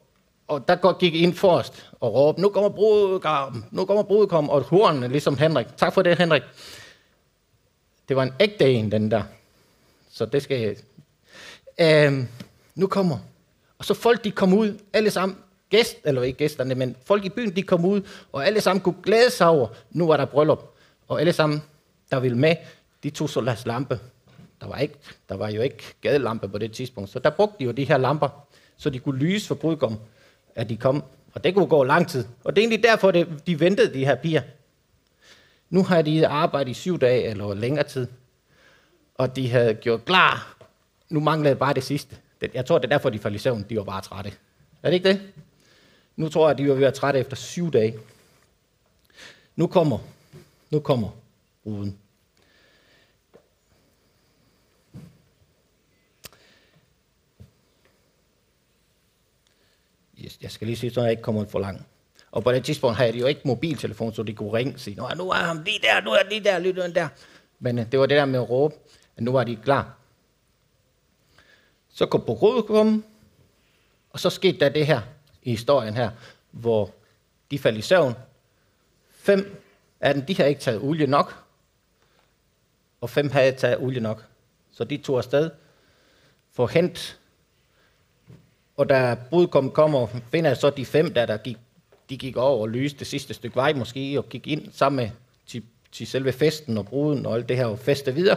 og 0.48 0.68
der 0.68 0.98
gik 0.98 1.14
ind 1.14 1.34
forrest 1.34 1.90
og 2.00 2.14
råbte, 2.14 2.42
nu 2.42 2.48
kommer 2.48 2.70
brudkommen, 2.70 3.64
nu 3.70 3.84
kommer 3.84 4.02
brudkommen, 4.02 4.50
og 4.50 4.62
hornene, 4.62 5.08
ligesom 5.08 5.38
Henrik. 5.38 5.66
Tak 5.76 5.94
for 5.94 6.02
det, 6.02 6.18
Henrik. 6.18 6.42
Det 8.08 8.16
var 8.16 8.22
en 8.22 8.32
ægte 8.40 8.72
en, 8.72 8.92
den 8.92 9.10
der. 9.10 9.22
Så 10.10 10.26
det 10.26 10.42
skal 10.42 10.60
jeg... 10.60 10.76
Øhm, 11.80 12.28
nu 12.74 12.86
kommer. 12.86 13.18
Og 13.78 13.84
så 13.84 13.94
folk, 13.94 14.24
de 14.24 14.30
kom 14.30 14.54
ud, 14.54 14.78
alle 14.92 15.10
sammen, 15.10 15.38
gæst, 15.70 15.96
eller 16.04 16.22
ikke 16.22 16.38
gæsterne, 16.38 16.74
men 16.74 16.96
folk 17.04 17.24
i 17.24 17.28
byen, 17.28 17.56
de 17.56 17.62
kom 17.62 17.84
ud, 17.84 18.02
og 18.32 18.46
alle 18.46 18.60
sammen 18.60 18.80
kunne 18.80 19.02
glæde 19.02 19.30
sig 19.30 19.46
over, 19.46 19.68
nu 19.90 20.06
var 20.06 20.16
der 20.16 20.24
bryllup. 20.24 20.74
Og 21.08 21.20
alle 21.20 21.32
sammen, 21.32 21.62
der 22.10 22.20
ville 22.20 22.38
med, 22.38 22.56
de 23.02 23.10
tog 23.10 23.30
så 23.30 23.40
deres 23.40 23.66
lampe. 23.66 24.00
Der 24.60 24.66
var, 24.66 24.76
ikke, 24.78 24.94
der 25.28 25.36
var 25.36 25.48
jo 25.48 25.62
ikke 25.62 25.94
gadelampe 26.00 26.48
på 26.48 26.58
det 26.58 26.72
tidspunkt, 26.72 27.10
så 27.10 27.18
der 27.18 27.30
brugte 27.30 27.56
de 27.58 27.64
jo 27.64 27.70
de 27.70 27.84
her 27.84 27.98
lamper, 27.98 28.46
så 28.76 28.90
de 28.90 28.98
kunne 28.98 29.18
lyse 29.18 29.46
for 29.46 29.54
brudgom, 29.54 29.98
at 30.54 30.68
de 30.68 30.76
kom. 30.76 31.04
Og 31.34 31.44
det 31.44 31.54
kunne 31.54 31.66
gå 31.66 31.84
lang 31.84 32.08
tid. 32.08 32.24
Og 32.44 32.56
det 32.56 32.62
er 32.62 32.66
egentlig 32.66 32.82
derfor, 32.82 33.10
det, 33.10 33.46
de 33.46 33.60
ventede, 33.60 33.94
de 33.94 34.04
her 34.04 34.14
piger. 34.14 34.42
Nu 35.70 35.84
har 35.84 36.02
de 36.02 36.26
arbejdet 36.26 36.70
i 36.70 36.74
syv 36.74 36.98
dage 36.98 37.24
eller 37.24 37.54
længere 37.54 37.84
tid, 37.88 38.06
og 39.14 39.36
de 39.36 39.50
havde 39.50 39.74
gjort 39.74 40.04
klar. 40.04 40.56
Nu 41.08 41.20
manglede 41.20 41.56
bare 41.56 41.74
det 41.74 41.82
sidste. 41.82 42.16
Jeg 42.54 42.66
tror, 42.66 42.78
det 42.78 42.84
er 42.84 42.88
derfor, 42.88 43.10
de 43.10 43.18
faldt 43.18 43.36
i 43.36 43.38
søvn. 43.38 43.66
De 43.68 43.76
var 43.76 43.84
bare 43.84 44.00
trætte. 44.00 44.32
Er 44.82 44.90
det 44.90 44.94
ikke 44.94 45.08
det? 45.08 45.20
Nu 46.16 46.28
tror 46.28 46.48
jeg, 46.48 46.50
at 46.50 46.58
de 46.58 46.68
var 46.68 46.74
ved 46.74 46.86
at 46.86 46.94
trætte 46.94 47.20
efter 47.20 47.36
syv 47.36 47.72
dage. 47.72 47.98
Nu 49.56 49.66
kommer, 49.66 49.98
nu 50.70 50.80
kommer 50.80 51.10
ruden. 51.66 51.98
Jeg 60.42 60.50
skal 60.50 60.66
lige 60.66 60.76
sige, 60.76 60.90
så 60.90 61.02
jeg 61.02 61.10
ikke 61.10 61.22
kommer 61.22 61.46
for 61.46 61.58
langt. 61.58 61.82
Og 62.30 62.42
på 62.44 62.52
det 62.52 62.64
tidspunkt 62.64 62.96
havde 62.96 63.12
de 63.12 63.18
jo 63.18 63.26
ikke 63.26 63.40
mobiltelefon, 63.44 64.14
så 64.14 64.22
de 64.22 64.34
kunne 64.34 64.52
ringe 64.52 64.74
og 64.74 64.80
sige, 64.80 64.96
Nå, 64.96 65.08
nu 65.16 65.30
er 65.30 65.34
han 65.34 65.64
lige 65.64 65.78
der, 65.82 66.00
nu 66.00 66.10
er 66.10 66.16
han 66.16 66.26
lige 66.28 66.44
der, 66.44 66.58
lige 66.58 66.74
der. 66.94 67.08
Men 67.58 67.78
øh, 67.78 67.92
det 67.92 68.00
var 68.00 68.06
det 68.06 68.16
der 68.16 68.24
med 68.24 68.40
at 68.40 68.50
råbe, 68.50 68.74
at 69.16 69.22
nu 69.22 69.32
var 69.32 69.44
de 69.44 69.56
klar. 69.56 69.96
Så 71.88 72.06
kom 72.06 72.20
på 72.20 72.64
komme, 72.66 73.02
og 74.10 74.20
så 74.20 74.30
skete 74.30 74.58
der 74.58 74.68
det 74.68 74.86
her 74.86 75.00
i 75.42 75.50
historien 75.50 75.94
her, 75.94 76.10
hvor 76.50 76.90
de 77.50 77.58
faldt 77.58 77.78
i 77.78 77.82
søvn. 77.82 78.14
Fem 79.10 79.62
af 80.00 80.14
dem, 80.14 80.24
de 80.24 80.36
har 80.36 80.44
ikke 80.44 80.60
taget 80.60 80.82
olie 80.82 81.06
nok, 81.06 81.44
og 83.00 83.10
fem 83.10 83.30
havde 83.30 83.52
taget 83.52 83.78
olie 83.78 84.00
nok. 84.00 84.24
Så 84.72 84.84
de 84.84 84.96
tog 84.96 85.18
afsted 85.18 85.50
for 86.52 86.64
at 86.64 86.72
hente. 86.72 87.00
Og 88.76 88.88
da 88.88 89.16
brudkom 89.30 89.70
kommer, 89.70 90.06
finder 90.30 90.54
så 90.54 90.70
de 90.70 90.86
fem, 90.86 91.14
der, 91.14 91.26
der 91.26 91.36
gik 91.36 91.58
de 92.10 92.18
gik 92.18 92.36
over 92.36 92.60
og 92.60 92.68
lyste 92.68 92.98
det 92.98 93.06
sidste 93.06 93.34
stykke 93.34 93.56
vej 93.56 93.72
måske, 93.72 94.18
og 94.18 94.28
gik 94.28 94.46
ind 94.46 94.72
sammen 94.72 94.96
med 95.04 95.10
til, 95.46 95.62
til 95.92 96.06
selve 96.06 96.32
festen 96.32 96.78
og 96.78 96.86
bruden 96.86 97.26
og 97.26 97.34
alt 97.34 97.48
det 97.48 97.56
her 97.56 97.66
og 97.66 97.78
feste 97.78 98.14
videre. 98.14 98.36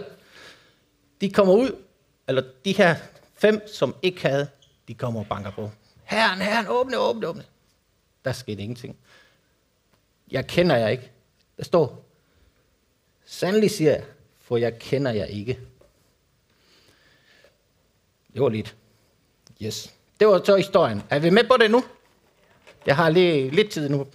De 1.21 1.29
kommer 1.31 1.53
ud, 1.53 1.75
eller 2.27 2.43
de 2.65 2.71
her 2.71 2.95
fem, 3.35 3.67
som 3.67 3.95
ikke 4.01 4.21
havde, 4.27 4.47
de 4.87 4.93
kommer 4.93 5.19
og 5.19 5.27
banker 5.27 5.51
på. 5.51 5.71
Herren, 6.03 6.41
herren, 6.41 6.65
åbne, 6.69 6.97
åbne, 6.97 7.27
åbne. 7.27 7.43
Der 8.25 8.31
skete 8.31 8.61
ingenting. 8.61 8.97
Jeg 10.31 10.47
kender 10.47 10.75
jer 10.75 10.87
ikke. 10.87 11.11
Der 11.57 11.63
står, 11.63 12.05
sandelig 13.25 13.71
siger 13.71 13.91
jeg, 13.91 14.03
for 14.43 14.57
jeg 14.57 14.79
kender 14.79 15.11
jer 15.11 15.25
ikke. 15.25 15.59
Det 18.33 18.41
var 18.41 18.49
lidt. 18.49 18.75
Yes. 19.61 19.93
Det 20.19 20.27
var 20.27 20.41
så 20.43 20.55
historien. 20.55 21.03
Er 21.09 21.19
vi 21.19 21.29
med 21.29 21.43
på 21.43 21.57
det 21.59 21.71
nu? 21.71 21.83
Jeg 22.85 22.95
har 22.95 23.09
lige 23.09 23.49
lidt 23.49 23.71
tid 23.71 23.89
nu. 23.89 24.07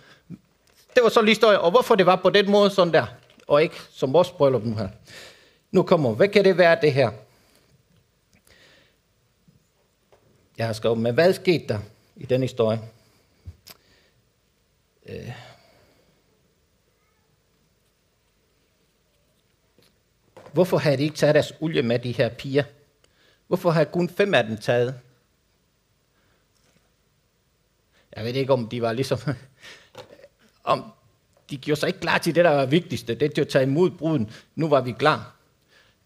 Det 0.94 1.02
var 1.02 1.08
så 1.08 1.22
lige 1.22 1.30
historien, 1.30 1.60
og 1.60 1.70
hvorfor 1.70 1.94
det 1.94 2.06
var 2.06 2.16
på 2.16 2.30
den 2.30 2.50
måde 2.50 2.70
sådan 2.70 2.94
der, 2.94 3.06
og 3.46 3.62
ikke 3.62 3.76
som 3.90 4.12
vores 4.12 4.30
bryllup 4.30 4.62
nu 4.62 4.74
her. 4.74 4.88
Nu 5.70 5.82
kommer, 5.82 6.14
hvad 6.14 6.28
kan 6.28 6.44
det 6.44 6.58
være 6.58 6.78
det 6.82 6.92
her? 6.92 7.10
Jeg 10.58 10.66
har 10.66 10.72
skrevet, 10.72 10.98
men 10.98 11.14
hvad 11.14 11.32
skete 11.32 11.68
der 11.68 11.78
i 12.16 12.26
den 12.26 12.42
historie? 12.42 12.80
Øh. 15.06 15.32
Hvorfor 20.58 20.78
havde 20.78 20.96
de 20.96 21.02
ikke 21.02 21.16
taget 21.16 21.34
deres 21.34 21.52
olie 21.60 21.82
med, 21.82 21.98
de 21.98 22.12
her 22.12 22.28
piger? 22.28 22.64
Hvorfor 23.46 23.70
har 23.70 23.84
kun 23.84 24.08
fem 24.08 24.34
af 24.34 24.44
dem 24.44 24.56
taget? 24.56 24.94
Jeg 28.16 28.24
ved 28.24 28.34
ikke, 28.34 28.52
om 28.52 28.68
de 28.68 28.82
var 28.82 28.92
ligesom... 28.92 29.18
om 30.64 30.84
de 31.50 31.56
gjorde 31.56 31.80
sig 31.80 31.86
ikke 31.86 32.00
klar 32.00 32.18
til 32.18 32.34
det, 32.34 32.44
der 32.44 32.50
var 32.50 32.66
vigtigste. 32.66 33.14
Det 33.14 33.38
er 33.38 33.42
at 33.42 33.48
tage 33.48 33.62
imod 33.62 33.90
bruden. 33.90 34.30
Nu 34.54 34.68
var 34.68 34.80
vi 34.80 34.92
klar. 34.92 35.36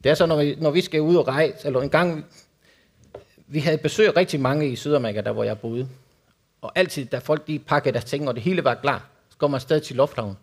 Det 0.05 0.11
er 0.11 0.15
så, 0.15 0.27
når 0.27 0.37
vi, 0.37 0.57
når 0.61 0.71
vi 0.71 0.81
skal 0.81 1.01
ud 1.01 1.17
og 1.17 1.29
rejse, 1.29 1.67
eller 1.67 1.81
en 1.81 1.91
gang, 1.91 2.27
vi 3.47 3.59
havde 3.59 3.79
besøg 3.79 4.17
rigtig 4.17 4.41
mange 4.41 4.69
i 4.69 4.77
Sydamerika, 4.77 5.21
der 5.21 5.33
hvor 5.33 5.45
jeg 5.45 5.59
boede. 5.59 5.89
Og 6.63 6.73
altid, 6.75 7.07
da 7.07 7.19
folk 7.19 7.47
de 7.47 7.59
pakkede 7.59 7.93
deres 7.93 8.05
ting, 8.05 8.29
og 8.29 8.35
det 8.35 8.43
hele 8.43 8.65
var 8.65 8.75
klar, 8.75 9.09
så 9.31 9.39
går 9.39 9.49
man 9.49 9.61
stadig 9.61 9.83
til 9.83 9.97
lufthavnen. 9.97 10.37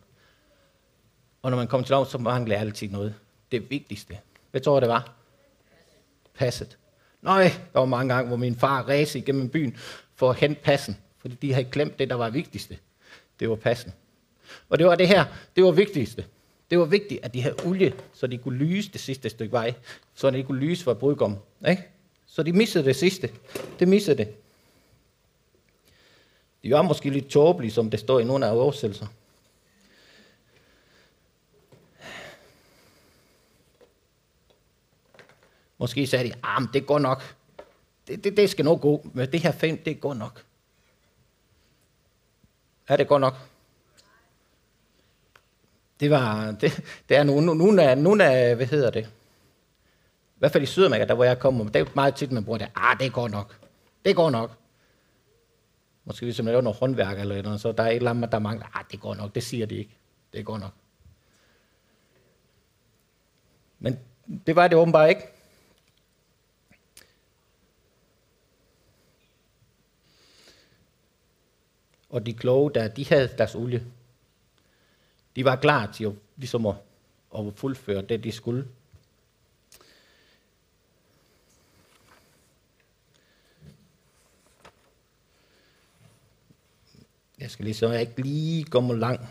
Og 1.42 1.50
når 1.52 1.58
man 1.58 1.68
kommer 1.68 1.86
til 1.86 1.94
lufthavnen, 1.94 2.12
så 2.12 2.18
mangler 2.18 2.58
altid 2.58 2.90
noget. 2.90 3.16
Det 3.52 3.70
vigtigste. 3.70 4.18
Hvad 4.52 4.62
tror 4.62 4.76
jeg, 4.76 4.82
det 4.82 4.90
var? 4.90 5.14
Passet. 6.34 6.78
Nej, 7.22 7.44
der 7.74 7.80
var 7.80 7.86
mange 7.86 8.14
gange, 8.14 8.28
hvor 8.28 8.38
min 8.38 8.56
far 8.56 8.82
ræste 8.82 9.20
igennem 9.20 9.50
byen 9.50 9.78
for 10.16 10.30
at 10.30 10.36
hente 10.36 10.62
passen 10.62 10.98
fordi 11.20 11.36
de 11.36 11.54
havde 11.54 11.68
glemt 11.72 12.00
det, 12.00 12.10
der 12.10 12.16
var 12.16 12.30
vigtigste. 12.30 12.78
Det 13.40 13.50
var 13.50 13.56
passen. 13.56 13.94
Og 14.70 14.80
det 14.80 14.88
var 14.88 14.96
det 14.96 15.08
her, 15.08 15.26
det 15.56 15.64
var 15.64 15.72
vigtigste. 15.72 16.26
Det 16.70 16.80
var 16.80 16.86
vigtigt, 16.86 17.20
at 17.24 17.34
de 17.34 17.42
havde 17.42 17.56
olie, 17.66 17.94
så 18.14 18.28
de 18.28 18.38
kunne 18.38 18.58
lyse 18.58 18.92
det 18.92 19.02
sidste 19.02 19.30
stykke 19.30 19.52
vej, 19.52 19.74
så 20.16 20.30
de 20.30 20.44
kunne 20.44 20.60
lyse 20.60 20.84
for 20.84 20.94
brudgom. 20.94 21.38
Ikke? 21.70 21.84
Så 22.26 22.44
de 22.44 22.54
missede 22.54 22.86
det 22.86 22.96
sidste. 22.96 23.30
Det 23.80 23.88
missede 23.88 24.18
det. 24.18 24.34
De 26.64 26.72
var 26.72 26.82
måske 26.82 27.10
lidt 27.10 27.28
tåbelige, 27.28 27.72
som 27.72 27.90
det 27.90 28.00
står 28.00 28.20
i 28.20 28.24
nogle 28.24 28.46
af 28.46 28.52
oversættelser. 28.52 29.08
Måske 35.80 36.08
sagde 36.08 36.30
de, 36.30 36.34
ah, 36.44 36.64
det 36.74 36.86
går 36.86 37.00
nok. 37.00 37.36
Det, 38.08 38.24
det, 38.24 38.38
det 38.38 38.50
skal 38.50 38.66
nok 38.66 38.82
gå. 38.82 39.10
Men 39.14 39.32
det 39.32 39.40
her 39.40 39.52
fem, 39.52 39.78
det 39.78 40.02
går 40.02 40.14
nok. 40.14 40.46
Er 42.88 42.98
det 42.98 43.08
godt 43.08 43.22
nok? 43.22 43.34
Det 46.00 46.10
var, 46.10 46.52
det, 46.62 46.82
det 47.10 47.18
er 47.18 47.24
nogle, 47.24 47.46
nogle, 47.46 47.84
af, 47.84 47.98
nogle 47.98 48.26
af, 48.26 48.56
hvad 48.56 48.66
hedder 48.66 48.90
det? 48.90 49.06
I 50.36 50.40
hvert 50.40 50.52
fald 50.52 50.64
i 50.64 50.66
Sydamerika, 50.66 51.06
der 51.06 51.14
hvor 51.14 51.24
jeg 51.24 51.40
kommer, 51.40 51.64
det 51.66 51.76
er 51.76 51.86
meget 51.96 52.16
tit, 52.16 52.32
man 52.32 52.46
bruger 52.46 52.58
det. 52.58 52.72
Ah, 52.76 53.00
det 53.00 53.14
går 53.14 53.28
nok. 53.28 53.60
Det 54.06 54.16
går 54.16 54.30
nok. 54.30 54.52
Måske 56.06 56.26
ligesom 56.26 56.44
hvis 56.44 56.46
man 56.46 56.52
laver 56.52 56.62
noget 56.62 56.80
håndværk 56.80 57.20
eller 57.20 57.42
noget, 57.42 57.62
så 57.62 57.72
der 57.72 57.84
er 57.84 57.88
et 57.88 57.96
eller 57.96 58.12
andet, 58.12 58.32
der 58.32 58.40
mangler. 58.40 58.78
Ah, 58.78 58.86
det 58.92 59.00
går 59.00 59.16
nok. 59.16 59.36
Det 59.36 59.44
siger 59.44 59.66
de 59.66 59.76
ikke. 59.76 59.98
Det 60.34 60.46
går 60.46 60.58
nok. 60.58 60.72
Men 63.80 64.00
det 64.48 64.56
var 64.56 64.68
det 64.68 64.78
åbenbart 64.78 65.10
ikke. 65.10 65.22
Og 72.10 72.26
de 72.26 72.34
kloge, 72.34 72.72
der 72.74 72.88
de 72.88 73.06
havde 73.06 73.28
deres 73.38 73.56
olie. 73.56 73.86
De 75.36 75.46
var 75.46 75.56
klar 75.56 75.92
til 75.92 76.06
at, 76.06 76.14
ligesom 76.38 76.66
at, 76.66 76.76
at 77.38 77.54
fuldføre 77.56 78.02
det, 78.02 78.24
de 78.24 78.32
skulle. 78.32 78.68
Jeg 87.40 87.52
skal 87.52 87.66
lige 87.66 87.76
så 87.76 87.90
jeg 87.90 88.02
ikke 88.02 88.22
lige 88.22 88.64
kommer 88.64 88.96
langt. 88.96 89.22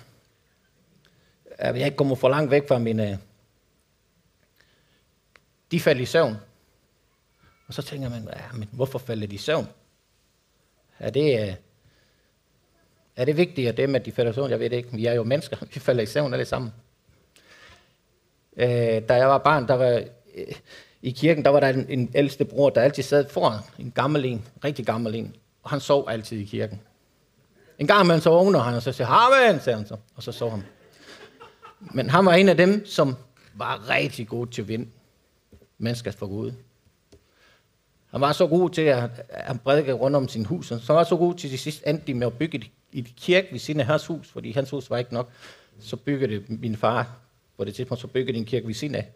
Jeg 1.58 1.85
ikke 1.85 1.97
kommer 1.97 2.14
for 2.14 2.28
langt 2.28 2.50
væk 2.50 2.68
fra 2.68 2.78
mine... 2.78 3.18
De 5.70 5.80
faldt 5.80 6.00
i 6.00 6.04
søvn. 6.04 6.37
Og 7.66 7.75
så 7.75 7.82
tænker 7.82 8.08
man, 8.08 8.28
ja, 8.32 8.52
men 8.52 8.68
hvorfor 8.73 8.99
falder 8.99 9.26
de 9.26 9.35
i 9.35 9.38
søvn? 9.38 9.66
Er 10.99 11.11
det, 11.11 11.56
er 13.19 13.25
det 13.25 13.37
vigtigt, 13.37 13.69
at 13.69 13.77
det 13.77 13.91
med, 13.91 14.01
at 14.01 14.07
de 14.07 14.13
falder 14.13 14.33
i 14.33 14.35
søvn? 14.35 14.51
Jeg 14.51 14.61
ved 14.61 14.71
det 14.71 14.77
ikke. 14.77 14.89
Vi 14.93 15.07
er 15.07 15.13
jo 15.13 15.25
mennesker. 15.25 15.57
Vi 15.75 15.81
falder 15.81 16.03
i 16.03 16.07
søvn 16.07 16.33
alle 16.33 16.45
sammen. 16.45 16.73
Øh, 18.57 19.03
da 19.09 19.15
jeg 19.15 19.29
var 19.29 19.39
barn, 19.39 19.69
der 19.69 19.75
var 19.75 20.03
øh, 20.35 20.55
i 21.03 21.11
kirken, 21.11 21.45
der 21.45 21.51
var 21.51 21.61
der 21.61 21.69
en, 21.69 21.87
en 21.89 22.11
ældste 22.15 22.45
bror, 22.45 22.71
der 22.71 22.81
altid 22.81 23.03
sad 23.03 23.29
foran 23.29 23.59
en 23.79 23.91
gammel 23.91 24.25
en, 24.25 24.45
rigtig 24.65 24.87
gammel 24.87 25.15
en. 25.15 25.37
Og 25.63 25.71
han 25.71 25.81
sov 25.81 26.09
altid 26.09 26.39
i 26.39 26.45
kirken. 26.45 26.81
En 27.79 27.87
gang 27.87 28.05
imellem 28.05 28.21
så 28.21 28.31
vågner 28.31 28.59
han, 28.59 28.75
og 28.75 28.83
så 28.83 28.93
siger 28.93 29.09
Amen, 29.09 29.61
sagde 29.61 29.77
han 29.77 29.87
så, 29.87 29.97
og 30.17 30.23
så 30.23 30.33
sov 30.33 30.51
han. 30.51 30.63
Men 31.81 32.11
han 32.11 32.27
var 32.27 32.33
en 32.33 32.49
af 32.49 32.57
dem, 32.57 32.87
som 32.87 33.17
var 33.55 33.91
rigtig 33.91 34.29
god 34.29 34.47
til 34.47 34.63
at 34.63 34.69
vinde 34.69 34.89
mennesker 35.79 36.11
for 36.11 36.27
Gud. 36.27 36.53
Han 38.11 38.21
var 38.21 38.33
så 38.33 38.47
god 38.47 38.71
til 38.71 38.83
at 38.83 39.11
han 39.31 39.59
prædike 39.59 39.93
rundt 39.93 40.17
om 40.17 40.29
sin 40.29 40.45
hus, 40.45 40.67
så 40.67 40.81
han 40.87 40.97
var 40.97 41.05
så 41.05 41.17
god 41.17 41.35
til 41.35 41.51
de 41.51 41.59
sidste 41.59 41.89
endte 41.89 42.15
med 42.15 42.27
at 42.27 42.39
bygge 42.39 42.71
i 42.92 42.99
et 42.99 43.12
kirke 43.16 43.49
ved 43.52 43.59
siden 43.59 43.80
af 43.80 43.87
hans 43.87 44.07
hus, 44.07 44.28
fordi 44.28 44.52
hans 44.52 44.71
hus 44.71 44.90
var 44.90 44.99
ikke 44.99 45.14
nok. 45.14 45.30
Så 45.80 45.97
byggede 45.97 46.45
min 46.49 46.76
far, 46.76 47.18
på 47.57 47.64
det 47.64 47.75
tidspunkt, 47.75 48.00
så 48.00 48.07
byggede 48.07 48.38
en 48.38 48.45
kirke 48.45 48.66
ved 48.66 48.75
siden 48.75 48.95
af, 48.95 49.09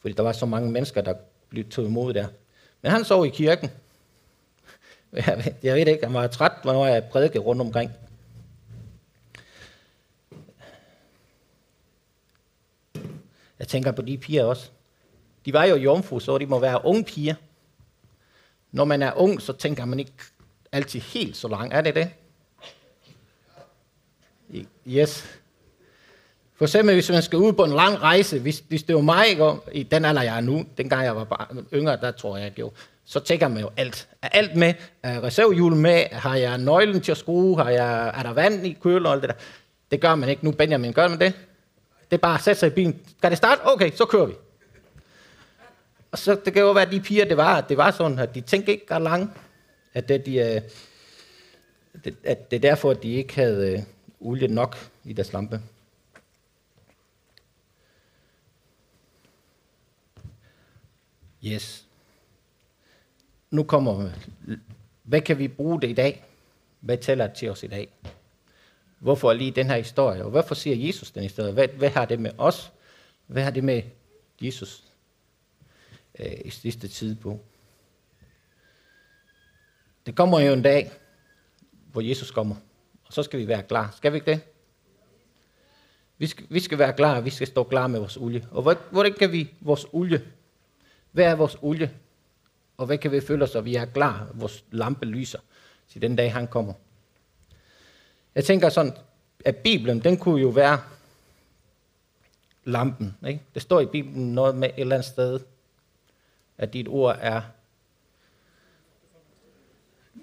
fordi 0.00 0.14
der 0.14 0.22
var 0.22 0.32
så 0.32 0.46
mange 0.46 0.70
mennesker, 0.70 1.00
der 1.00 1.14
blev 1.48 1.64
taget 1.70 1.88
imod 1.88 2.14
der. 2.14 2.26
Men 2.82 2.92
han 2.92 3.04
sov 3.04 3.26
i 3.26 3.28
kirken. 3.28 3.70
Jeg 5.12 5.42
ved, 5.44 5.52
jeg 5.62 5.74
ved 5.74 5.86
ikke, 5.86 6.04
han 6.04 6.14
var 6.14 6.26
træt, 6.26 6.64
når 6.64 6.86
jeg 6.86 7.04
prædikede 7.04 7.38
rundt 7.38 7.60
omkring. 7.60 7.90
Jeg 13.58 13.68
tænker 13.68 13.92
på 13.92 14.02
de 14.02 14.18
piger 14.18 14.44
også. 14.44 14.70
De 15.44 15.52
var 15.52 15.64
jo 15.64 15.76
jomfru, 15.76 16.20
så 16.20 16.38
de 16.38 16.46
må 16.46 16.58
være 16.58 16.84
unge 16.84 17.04
piger. 17.04 17.34
Når 18.72 18.84
man 18.84 19.02
er 19.02 19.12
ung, 19.12 19.42
så 19.42 19.52
tænker 19.52 19.84
man 19.84 19.98
ikke 19.98 20.12
altid 20.72 21.00
helt 21.00 21.36
så 21.36 21.48
langt. 21.48 21.74
Er 21.74 21.80
det 21.80 21.94
det? 21.94 22.10
Yes. 24.86 25.40
For 26.56 26.64
eksempel, 26.64 26.94
hvis 26.94 27.10
man 27.10 27.22
skal 27.22 27.38
ud 27.38 27.52
på 27.52 27.64
en 27.64 27.72
lang 27.72 28.02
rejse, 28.02 28.38
hvis, 28.38 28.62
hvis 28.68 28.82
det 28.82 28.94
var 28.94 29.02
mig, 29.02 29.28
ikke, 29.28 29.52
i 29.72 29.82
den 29.82 30.04
alder, 30.04 30.22
jeg 30.22 30.36
er 30.36 30.40
nu, 30.40 30.64
dengang 30.78 31.04
jeg 31.04 31.16
var 31.16 31.24
bare 31.24 31.46
yngre, 31.74 31.96
der 31.96 32.10
tror 32.10 32.36
jeg, 32.36 32.44
jeg 32.44 32.52
gjorde, 32.52 32.74
så 33.04 33.20
tænker 33.20 33.48
man 33.48 33.60
jo 33.60 33.70
alt. 33.76 34.08
Er 34.22 34.28
alt 34.28 34.56
med? 34.56 34.74
Er 35.02 35.24
reservehjul 35.24 35.74
med? 35.74 36.04
Har 36.12 36.36
jeg 36.36 36.58
nøglen 36.58 37.00
til 37.00 37.12
at 37.12 37.18
skrue? 37.18 37.56
Har 37.56 37.70
jeg, 37.70 38.12
er 38.14 38.22
der 38.22 38.32
vand 38.32 38.66
i 38.66 38.78
køler 38.82 39.08
og 39.08 39.14
alt 39.14 39.22
det 39.22 39.30
der? 39.30 39.36
Det 39.90 40.00
gør 40.00 40.14
man 40.14 40.28
ikke 40.28 40.44
nu, 40.44 40.50
Benjamin. 40.50 40.92
Gør 40.92 41.08
man 41.08 41.20
det? 41.20 41.32
Det 42.10 42.16
er 42.16 42.20
bare 42.20 42.34
at 42.34 42.44
sætte 42.44 42.60
sig 42.60 42.66
i 42.66 42.70
bilen. 42.70 43.00
Skal 43.18 43.30
det 43.30 43.38
starte? 43.38 43.60
Okay, 43.64 43.90
så 43.94 44.04
kører 44.04 44.26
vi. 44.26 44.34
Og 46.12 46.18
så 46.18 46.36
det 46.44 46.52
kan 46.52 46.62
jo 46.62 46.72
være, 46.72 46.86
at 46.86 46.92
de 46.92 47.00
piger, 47.00 47.24
det 47.24 47.36
var, 47.36 47.60
det 47.60 47.76
var 47.76 47.90
sådan, 47.90 48.18
at 48.18 48.34
de 48.34 48.40
tænkte 48.40 48.72
ikke 48.72 48.94
ret 48.94 49.02
langt, 49.02 49.32
at 49.94 50.08
det, 50.08 50.26
de, 50.26 50.36
øh, 50.36 50.60
at 52.24 52.50
det 52.50 52.56
er 52.56 52.60
derfor, 52.60 52.90
at 52.90 53.02
de 53.02 53.12
ikke 53.12 53.34
havde 53.34 53.72
øh, 53.72 53.82
olie 54.24 54.48
nok 54.48 54.76
i 55.04 55.12
deres 55.12 55.32
lampe. 55.32 55.62
Yes. 61.44 61.86
Nu 63.50 63.62
kommer, 63.62 64.10
hvad 65.02 65.20
kan 65.20 65.38
vi 65.38 65.48
bruge 65.48 65.80
det 65.80 65.88
i 65.88 65.92
dag? 65.92 66.24
Hvad 66.80 66.98
tæller 66.98 67.26
det 67.26 67.36
til 67.36 67.50
os 67.50 67.62
i 67.62 67.66
dag? 67.66 67.88
Hvorfor 68.98 69.32
lige 69.32 69.50
den 69.50 69.66
her 69.66 69.76
historie? 69.76 70.24
Og 70.24 70.30
hvorfor 70.30 70.54
siger 70.54 70.86
Jesus 70.86 71.10
den 71.10 71.22
historie? 71.22 71.52
Hvad, 71.52 71.68
hvad 71.68 71.90
har 71.90 72.04
det 72.04 72.20
med 72.20 72.30
os? 72.38 72.72
Hvad 73.26 73.42
har 73.42 73.50
det 73.50 73.64
med 73.64 73.82
Jesus 74.40 74.84
øh, 76.18 76.40
i 76.44 76.50
sidste 76.50 76.88
tid 76.88 77.16
på? 77.16 77.40
Det 80.06 80.16
kommer 80.16 80.40
jo 80.40 80.52
en 80.52 80.62
dag, 80.62 80.92
hvor 81.92 82.00
Jesus 82.00 82.30
kommer. 82.30 82.56
Så 83.14 83.22
skal 83.22 83.40
vi 83.40 83.48
være 83.48 83.62
klar. 83.62 83.94
Skal 83.96 84.12
vi 84.12 84.16
ikke 84.16 84.30
det? 84.30 84.40
Vi 86.18 86.26
skal, 86.26 86.46
vi 86.50 86.60
skal 86.60 86.78
være 86.78 86.92
klar, 86.92 87.20
vi 87.20 87.30
skal 87.30 87.46
stå 87.46 87.64
klar 87.64 87.86
med 87.86 87.98
vores 88.00 88.16
olie. 88.16 88.48
Og 88.50 88.76
hvordan 88.90 89.12
kan 89.12 89.32
vi 89.32 89.54
vores 89.60 89.86
olie? 89.92 90.22
Hvad 91.12 91.24
er 91.24 91.34
vores 91.34 91.56
olie? 91.62 91.90
Og 92.76 92.86
hvad 92.86 92.98
kan 92.98 93.12
vi 93.12 93.20
føle 93.20 93.44
os, 93.44 93.54
at 93.54 93.64
vi 93.64 93.74
er 93.74 93.84
klar? 93.84 94.28
Vores 94.34 94.64
lampe 94.70 95.06
lyser 95.06 95.38
til 95.88 96.02
den 96.02 96.16
dag, 96.16 96.32
han 96.32 96.46
kommer. 96.46 96.72
Jeg 98.34 98.44
tænker 98.44 98.68
sådan, 98.68 98.92
at 99.44 99.56
Bibelen, 99.56 100.04
den 100.04 100.16
kunne 100.16 100.40
jo 100.40 100.48
være 100.48 100.80
lampen. 102.64 103.16
Ikke? 103.26 103.42
Det 103.54 103.62
står 103.62 103.80
i 103.80 103.86
Bibelen 103.86 104.34
noget 104.34 104.54
med 104.54 104.68
et 104.68 104.74
eller 104.80 104.96
andet 104.96 105.08
sted, 105.08 105.40
at 106.58 106.72
dit 106.72 106.88
ord 106.88 107.16
er 107.20 107.42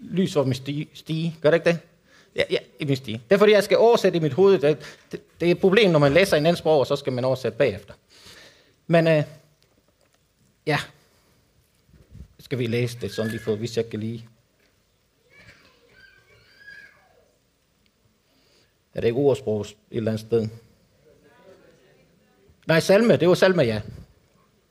lys 0.01 0.35
over 0.35 0.45
min 0.45 0.87
stige. 0.93 1.35
Gør 1.41 1.51
det 1.51 1.57
ikke 1.57 1.69
det? 1.69 1.79
Ja, 2.35 2.43
ja, 2.49 2.57
i 2.79 2.85
min 2.85 2.95
stil. 2.95 3.13
Det 3.13 3.35
er 3.35 3.37
fordi, 3.37 3.51
jeg 3.51 3.63
skal 3.63 3.77
oversætte 3.77 4.17
i 4.17 4.21
mit 4.21 4.33
hoved. 4.33 4.59
Det, 4.59 4.77
det, 5.11 5.39
det 5.39 5.47
er 5.47 5.51
et 5.51 5.59
problem, 5.59 5.91
når 5.91 5.99
man 5.99 6.13
læser 6.13 6.37
en 6.37 6.45
anden 6.45 6.57
sprog, 6.57 6.79
og 6.79 6.87
så 6.87 6.95
skal 6.95 7.13
man 7.13 7.25
oversætte 7.25 7.57
bagefter. 7.57 7.93
Men 8.87 9.07
øh, 9.07 9.23
ja, 10.65 10.79
skal 12.39 12.59
vi 12.59 12.67
læse 12.67 12.97
det 13.01 13.11
sådan 13.13 13.31
lige 13.31 13.41
for, 13.41 13.55
hvis 13.55 13.77
jeg 13.77 13.89
kan 13.89 13.99
lige 13.99 14.27
Er 18.93 19.01
det 19.01 19.07
ikke 19.07 19.19
ordsprog 19.19 19.61
et 19.61 19.75
eller 19.91 20.11
andet 20.11 20.27
sted? 20.27 20.47
Nej, 22.67 22.79
salme. 22.79 23.15
Det 23.15 23.27
var 23.27 23.33
salme, 23.33 23.63
ja. 23.63 23.81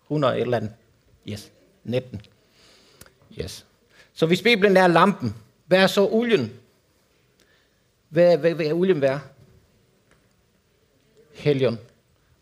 100 0.04 0.36
et 0.36 0.40
eller 0.40 0.56
andet. 0.56 0.72
Yes. 1.28 1.52
19. 1.84 2.20
Yes. 3.40 3.66
Så 4.12 4.26
hvis 4.26 4.42
Bibelen 4.42 4.76
er 4.76 4.86
lampen, 4.86 5.36
hvad 5.66 5.78
er 5.78 5.86
så 5.86 6.06
olien? 6.06 6.52
Hvad, 8.10 8.38
hvad, 8.38 8.54
hvad 8.54 8.66
er 8.66 8.74
olien 8.74 9.00
værd? 9.00 9.20
Helion. 11.34 11.78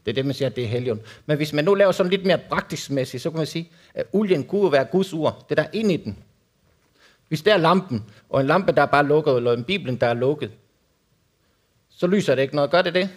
Det 0.04 0.12
er 0.12 0.14
det, 0.14 0.26
man 0.26 0.35
siger, 0.35 0.48
at 0.48 0.57
det 0.57 0.64
er 0.64 0.68
helion. 0.68 1.00
Men 1.26 1.37
hvis 1.37 1.52
man 1.52 1.64
nu 1.64 1.74
laver 1.74 1.92
sådan 1.92 2.11
lidt 2.11 2.26
mere 2.26 2.40
praktisk 2.48 2.90
mæssigt, 2.90 3.22
så 3.22 3.31
kan 3.31 3.38
man 3.38 3.46
sige, 3.46 3.70
at 3.94 4.07
olien 4.12 4.44
kunne 4.44 4.72
være 4.72 4.85
Guds 4.85 5.14
ur. 5.14 5.44
Det 5.48 5.57
der 5.57 5.62
er 5.62 5.70
inde 5.72 5.94
i 5.94 5.96
den. 5.96 6.18
Hvis 7.28 7.42
det 7.42 7.52
er 7.52 7.57
lampen, 7.57 8.04
og 8.28 8.40
en 8.40 8.46
lampe, 8.46 8.72
der 8.72 8.83
er 8.83 8.87
bare 8.87 9.07
lukket, 9.07 9.37
eller 9.37 9.52
en 9.52 9.64
bibel, 9.64 10.00
der 10.00 10.07
er 10.07 10.14
lukket, 10.14 10.50
så 11.88 12.07
lyser 12.07 12.35
det 12.35 12.42
ikke 12.42 12.54
noget. 12.54 12.70
Gør 12.70 12.83
det 12.83 12.94
det? 12.94 13.11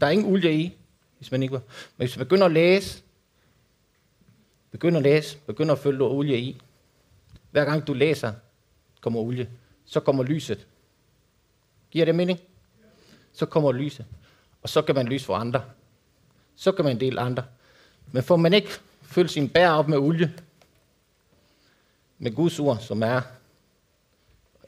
Der 0.00 0.06
er 0.06 0.10
ingen 0.10 0.32
olie 0.32 0.54
i, 0.54 0.78
hvis 1.18 1.30
man 1.30 1.42
ikke 1.42 1.52
Men 1.52 1.62
hvis 1.96 2.16
man 2.16 2.26
begynder 2.26 2.46
at 2.46 2.52
læse, 2.52 3.02
begynder 4.70 4.98
at 4.98 5.02
læse, 5.02 5.38
begynder 5.46 5.72
at 5.72 5.78
følge 5.78 6.04
olie 6.04 6.38
i, 6.38 6.60
hver 7.50 7.64
gang 7.64 7.86
du 7.86 7.94
læser, 7.94 8.32
kommer 9.00 9.20
olie, 9.20 9.48
så 9.84 10.00
kommer 10.00 10.22
lyset. 10.22 10.66
Giver 11.92 12.04
det 12.04 12.14
mening? 12.14 12.38
Så 13.32 13.46
kommer 13.46 13.72
lyset. 13.72 14.06
Og 14.62 14.68
så 14.68 14.82
kan 14.82 14.94
man 14.94 15.06
lyse 15.06 15.26
for 15.26 15.34
andre. 15.34 15.64
Så 16.56 16.72
kan 16.72 16.84
man 16.84 17.00
dele 17.00 17.20
andre. 17.20 17.44
Men 18.12 18.22
får 18.22 18.36
man 18.36 18.52
ikke 18.52 18.68
fyldt 19.02 19.30
sin 19.30 19.48
bær 19.48 19.70
op 19.70 19.88
med 19.88 19.98
olie, 19.98 20.32
med 22.18 22.34
Guds 22.34 22.58
ord, 22.58 22.78
som 22.78 23.02
er, 23.02 23.20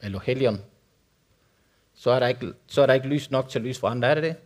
eller 0.03 0.21
helion, 0.21 0.61
så 1.95 2.11
er 2.11 2.19
der 2.19 2.27
ikke, 2.27 2.53
så 2.67 2.83
er 2.83 2.87
der 2.87 2.95
ikke 2.95 3.09
lys 3.09 3.31
nok 3.31 3.49
til 3.49 3.59
at 3.59 3.65
lyse 3.65 3.81
for 3.81 3.89
andre. 3.89 4.09
Er 4.09 4.15
det 4.15 4.23
det? 4.23 4.37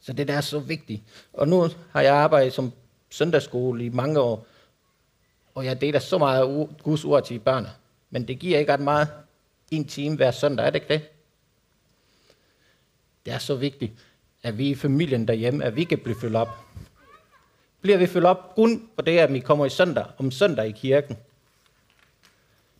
Så 0.00 0.12
det 0.12 0.28
der 0.28 0.34
er 0.34 0.40
så 0.40 0.58
vigtigt. 0.58 1.02
Og 1.32 1.48
nu 1.48 1.68
har 1.90 2.00
jeg 2.00 2.14
arbejdet 2.14 2.52
som 2.52 2.72
søndagsskole 3.10 3.84
i 3.84 3.88
mange 3.88 4.20
år, 4.20 4.46
og 5.54 5.64
jeg 5.64 5.80
deler 5.80 5.98
så 5.98 6.18
meget 6.18 6.68
Guds 6.82 7.04
ord 7.04 7.24
til 7.24 7.38
børn. 7.38 7.66
Men 8.10 8.28
det 8.28 8.38
giver 8.38 8.58
ikke 8.58 8.72
ret 8.72 8.80
meget 8.80 9.08
en 9.70 9.84
time 9.84 10.16
hver 10.16 10.30
søndag, 10.30 10.66
er 10.66 10.70
det 10.70 10.82
ikke 10.82 10.94
det? 10.94 11.13
Det 13.26 13.32
er 13.32 13.38
så 13.38 13.54
vigtigt, 13.54 13.92
at 14.42 14.58
vi 14.58 14.68
i 14.68 14.74
familien 14.74 15.28
derhjemme, 15.28 15.64
at 15.64 15.76
vi 15.76 15.84
kan 15.84 15.98
blive 15.98 16.16
fyldt 16.20 16.36
op. 16.36 16.48
Bliver 17.80 17.98
vi 17.98 18.06
fyldt 18.06 18.26
op 18.26 18.54
kun 18.54 18.88
på 18.96 19.02
det, 19.02 19.18
at 19.18 19.32
vi 19.32 19.40
kommer 19.40 19.66
i 19.66 19.70
søndag, 19.70 20.04
om 20.18 20.30
søndag 20.30 20.66
i 20.66 20.72
kirken? 20.72 21.16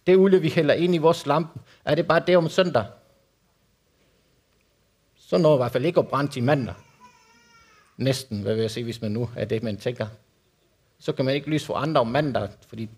Det 0.07 0.17
olie, 0.17 0.41
vi 0.41 0.49
hælder 0.49 0.75
ind 0.75 0.95
i 0.95 0.99
vores 0.99 1.27
lampe, 1.27 1.61
er 1.85 1.95
det 1.95 2.07
bare 2.07 2.23
det 2.27 2.37
om 2.37 2.49
søndag? 2.49 2.85
Så 5.17 5.39
når 5.39 5.55
i 5.55 5.57
hvert 5.57 5.73
fald 5.73 5.85
ikke 5.85 6.01
at 6.01 6.09
brænde 6.09 6.33
til 6.33 6.43
mandag. 6.43 6.75
Næsten, 7.97 8.43
hvad 8.43 8.55
vil 8.55 8.61
jeg 8.61 8.71
sige, 8.71 8.85
hvis 8.85 9.03
man 9.03 9.13
nu 9.13 9.31
er 9.37 9.45
det, 9.45 9.63
man 9.63 9.77
tænker. 9.77 10.07
Så 10.99 11.13
kan 11.13 11.25
man 11.25 11.35
ikke 11.35 11.51
lyse 11.51 11.67
for 11.67 11.75
andre 11.75 12.01
om 12.01 12.07
mandag, 12.07 12.49
fordi 12.69 12.91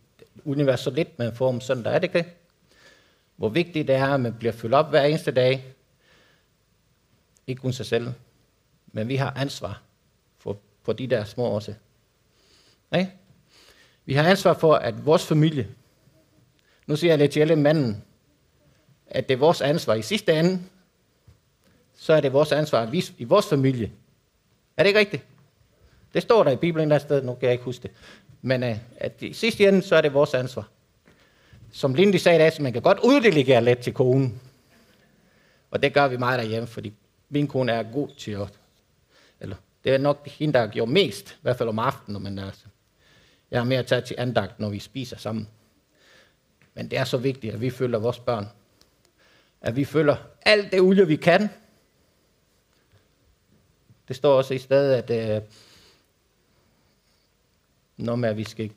universet 0.45 0.85
så 0.85 0.91
lidt, 0.91 1.19
man 1.19 1.37
får 1.37 1.49
om 1.49 1.61
søndag. 1.61 1.95
Er 1.95 1.99
det 1.99 2.05
ikke 2.05 2.19
det? 2.19 2.27
hvor 3.37 3.49
vigtigt 3.49 3.89
det 3.89 3.97
er, 3.97 4.07
at 4.07 4.21
man 4.21 4.35
bliver 4.35 4.53
fyldt 4.53 4.75
op 4.75 4.91
hver 4.91 5.03
eneste 5.03 5.31
dag. 5.31 5.76
Ikke 7.47 7.61
kun 7.61 7.73
sig 7.73 7.87
selv, 7.87 8.13
men 8.87 9.09
vi 9.09 9.17
har 9.17 9.33
ansvar 9.37 9.83
for, 10.39 10.59
for 10.83 10.93
de 10.93 11.07
der 11.07 11.25
små 11.25 11.45
også. 11.45 11.75
Ikke? 12.95 13.13
Vi 14.05 14.15
har 14.15 14.23
ansvar 14.23 14.55
for, 14.55 14.75
at 14.75 15.07
vores 15.07 15.27
familie, 15.27 15.69
nu 16.87 16.97
siger 16.97 17.13
jeg 17.13 17.19
det 17.19 17.31
til 17.31 17.41
alle 17.41 17.57
manden, 17.57 18.03
at 19.07 19.29
det 19.29 19.35
er 19.35 19.39
vores 19.39 19.61
ansvar 19.61 19.95
i 19.95 20.03
sidste 20.03 20.39
ende, 20.39 20.63
så 21.95 22.13
er 22.13 22.21
det 22.21 22.33
vores 22.33 22.53
ansvar 22.53 22.83
at 22.83 22.93
vise 22.93 23.13
i 23.19 23.25
vores 23.25 23.47
familie. 23.47 23.93
Er 24.77 24.83
det 24.83 24.89
ikke 24.89 24.99
rigtigt? 24.99 25.25
Det 26.15 26.23
står 26.23 26.45
der 26.45 26.51
i 26.51 26.57
Bibelen 26.57 26.91
der 26.91 26.99
sted, 26.99 27.23
nu 27.23 27.35
kan 27.35 27.43
jeg 27.43 27.53
ikke 27.53 27.65
huske 27.65 27.83
det. 27.83 27.91
Men 28.43 28.63
uh, 28.63 28.77
at 28.97 29.23
i 29.23 29.33
sidste 29.33 29.69
ende, 29.69 29.83
så 29.83 29.97
er 29.97 30.01
det 30.01 30.15
vores 30.15 30.35
ansvar. 30.35 30.69
Som 31.73 31.95
Lindy 31.95 32.17
sagde, 32.17 32.43
at 32.43 32.61
man 32.61 32.73
kan 32.73 32.83
godt 32.83 32.99
uddelegere 33.05 33.65
lidt 33.65 33.79
til 33.79 33.95
konen. 33.95 34.41
Og 35.71 35.83
det 35.83 35.95
gør 35.95 36.09
vi 36.09 36.17
meget 36.17 36.39
derhjemme, 36.39 36.67
fordi 36.67 36.93
min 37.29 37.49
kone 37.49 37.73
er 37.73 37.93
god 37.93 38.09
til 38.09 38.31
at... 38.31 38.59
Eller, 39.41 39.57
det 39.85 39.95
er 39.95 39.99
nok 39.99 40.29
hende, 40.29 40.59
der 40.59 40.67
gjorde 40.67 40.93
mest, 40.93 41.31
i 41.31 41.39
hvert 41.43 41.57
fald 41.57 41.69
om 41.69 41.79
aftenen, 41.79 42.23
men 42.23 42.39
altså, 42.39 42.65
jeg 43.51 43.61
er 43.61 43.65
mere 43.65 43.83
taget 43.83 44.05
til 44.05 44.17
andagt, 44.19 44.61
når 44.61 44.69
vi 44.69 44.79
spiser 44.79 45.17
sammen. 45.17 45.49
Men 46.75 46.91
det 46.91 46.99
er 46.99 47.05
så 47.05 47.17
vigtigt, 47.17 47.55
at 47.55 47.61
vi 47.61 47.71
følger 47.71 47.99
vores 47.99 48.19
børn. 48.19 48.47
At 49.61 49.77
vi 49.77 49.85
følger 49.85 50.17
alt 50.43 50.73
det 50.73 50.81
olie, 50.81 51.07
vi 51.07 51.17
kan. 51.17 51.49
Det 54.09 54.17
står 54.17 54.37
også 54.37 54.55
i 54.55 54.59
stedet, 54.59 55.11
at 55.11 55.37
øh, 55.37 55.43
når 57.97 58.17
med, 58.17 58.29
at 58.29 58.37
vi 58.37 58.45
skal... 58.45 58.71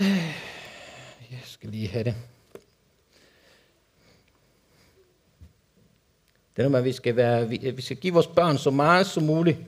Øh, 0.00 0.06
jeg 1.30 1.40
skal 1.44 1.70
lige 1.70 1.88
have 1.88 2.04
det. 2.04 2.14
Det 6.56 6.64
er 6.64 6.68
noget, 6.68 6.82
at 6.82 6.84
vi 6.84 6.92
skal, 6.92 7.16
være, 7.16 7.48
vi, 7.48 7.70
vi 7.70 7.82
skal 7.82 7.96
give 7.96 8.12
vores 8.12 8.26
børn 8.26 8.58
så 8.58 8.70
meget 8.70 9.06
som 9.06 9.22
muligt. 9.22 9.58
Jeg 9.58 9.66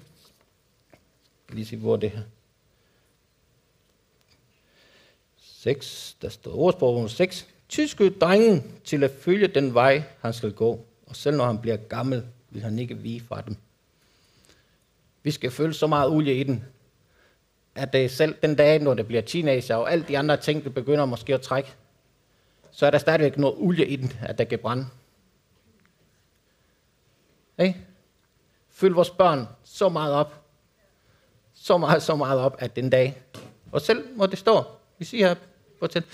kan 1.48 1.56
lige 1.56 1.66
se, 1.66 1.76
hvor 1.76 1.96
det 1.96 2.10
her. 2.10 2.22
6, 5.64 6.16
der 6.22 6.28
står 6.28 6.54
ordsprog 6.54 7.10
6. 7.10 7.46
Tyske 7.68 8.10
drengen 8.10 8.72
til 8.84 9.04
at 9.04 9.10
følge 9.10 9.48
den 9.48 9.74
vej, 9.74 10.02
han 10.20 10.32
skal 10.32 10.52
gå. 10.52 10.86
Og 11.06 11.16
selv 11.16 11.36
når 11.36 11.46
han 11.46 11.58
bliver 11.58 11.76
gammel, 11.76 12.22
vil 12.50 12.62
han 12.62 12.78
ikke 12.78 12.98
vige 12.98 13.20
fra 13.20 13.40
dem. 13.40 13.56
Vi 15.22 15.30
skal 15.30 15.50
følge 15.50 15.74
så 15.74 15.86
meget 15.86 16.10
olie 16.10 16.34
i 16.34 16.42
den, 16.42 16.64
at 17.74 17.92
det 17.92 18.10
selv 18.10 18.34
den 18.42 18.54
dag, 18.54 18.78
når 18.78 18.94
det 18.94 19.06
bliver 19.06 19.22
teenager, 19.22 19.74
og 19.74 19.92
alle 19.92 20.04
de 20.08 20.18
andre 20.18 20.36
ting, 20.36 20.64
det 20.64 20.74
begynder 20.74 21.04
måske 21.04 21.34
at 21.34 21.40
trække, 21.40 21.72
så 22.70 22.86
er 22.86 22.90
der 22.90 22.98
stadigvæk 22.98 23.38
noget 23.38 23.56
olie 23.58 23.86
i 23.86 23.96
den, 23.96 24.12
at 24.22 24.38
der 24.38 24.44
kan 24.44 24.58
brænde. 24.58 24.86
Hey? 27.58 27.72
Følg 28.70 28.96
vores 28.96 29.10
børn 29.10 29.48
så 29.64 29.88
meget 29.88 30.14
op, 30.14 30.44
så 31.54 31.78
meget, 31.78 32.02
så 32.02 32.16
meget 32.16 32.40
op, 32.40 32.56
at 32.58 32.76
den 32.76 32.90
dag, 32.90 33.22
og 33.72 33.80
selv 33.80 34.16
må 34.16 34.26
det 34.26 34.38
stå, 34.38 34.64
vi 34.98 35.04
siger 35.04 35.28
her, 35.28 35.34
fortæl, 35.78 36.04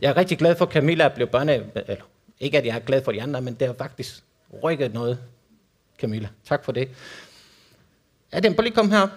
jeg 0.00 0.10
er 0.10 0.16
rigtig 0.16 0.38
glad 0.38 0.56
for, 0.56 0.66
at 0.66 0.72
Camilla 0.72 1.04
er 1.04 1.14
blevet 1.14 1.30
børne... 1.30 1.52
Eller, 1.74 2.04
ikke, 2.40 2.58
at 2.58 2.66
jeg 2.66 2.76
er 2.76 2.80
glad 2.80 3.04
for 3.04 3.12
de 3.12 3.22
andre, 3.22 3.40
men 3.40 3.54
det 3.54 3.66
har 3.66 3.74
faktisk 3.74 4.24
rykket 4.62 4.94
noget, 4.94 5.18
Camilla. 5.98 6.28
Tak 6.44 6.64
for 6.64 6.72
det. 6.72 6.90
Er 8.32 8.40
den, 8.40 8.54
på 8.54 8.62
lige 8.62 8.74
kom 8.74 8.90
her. 8.90 9.08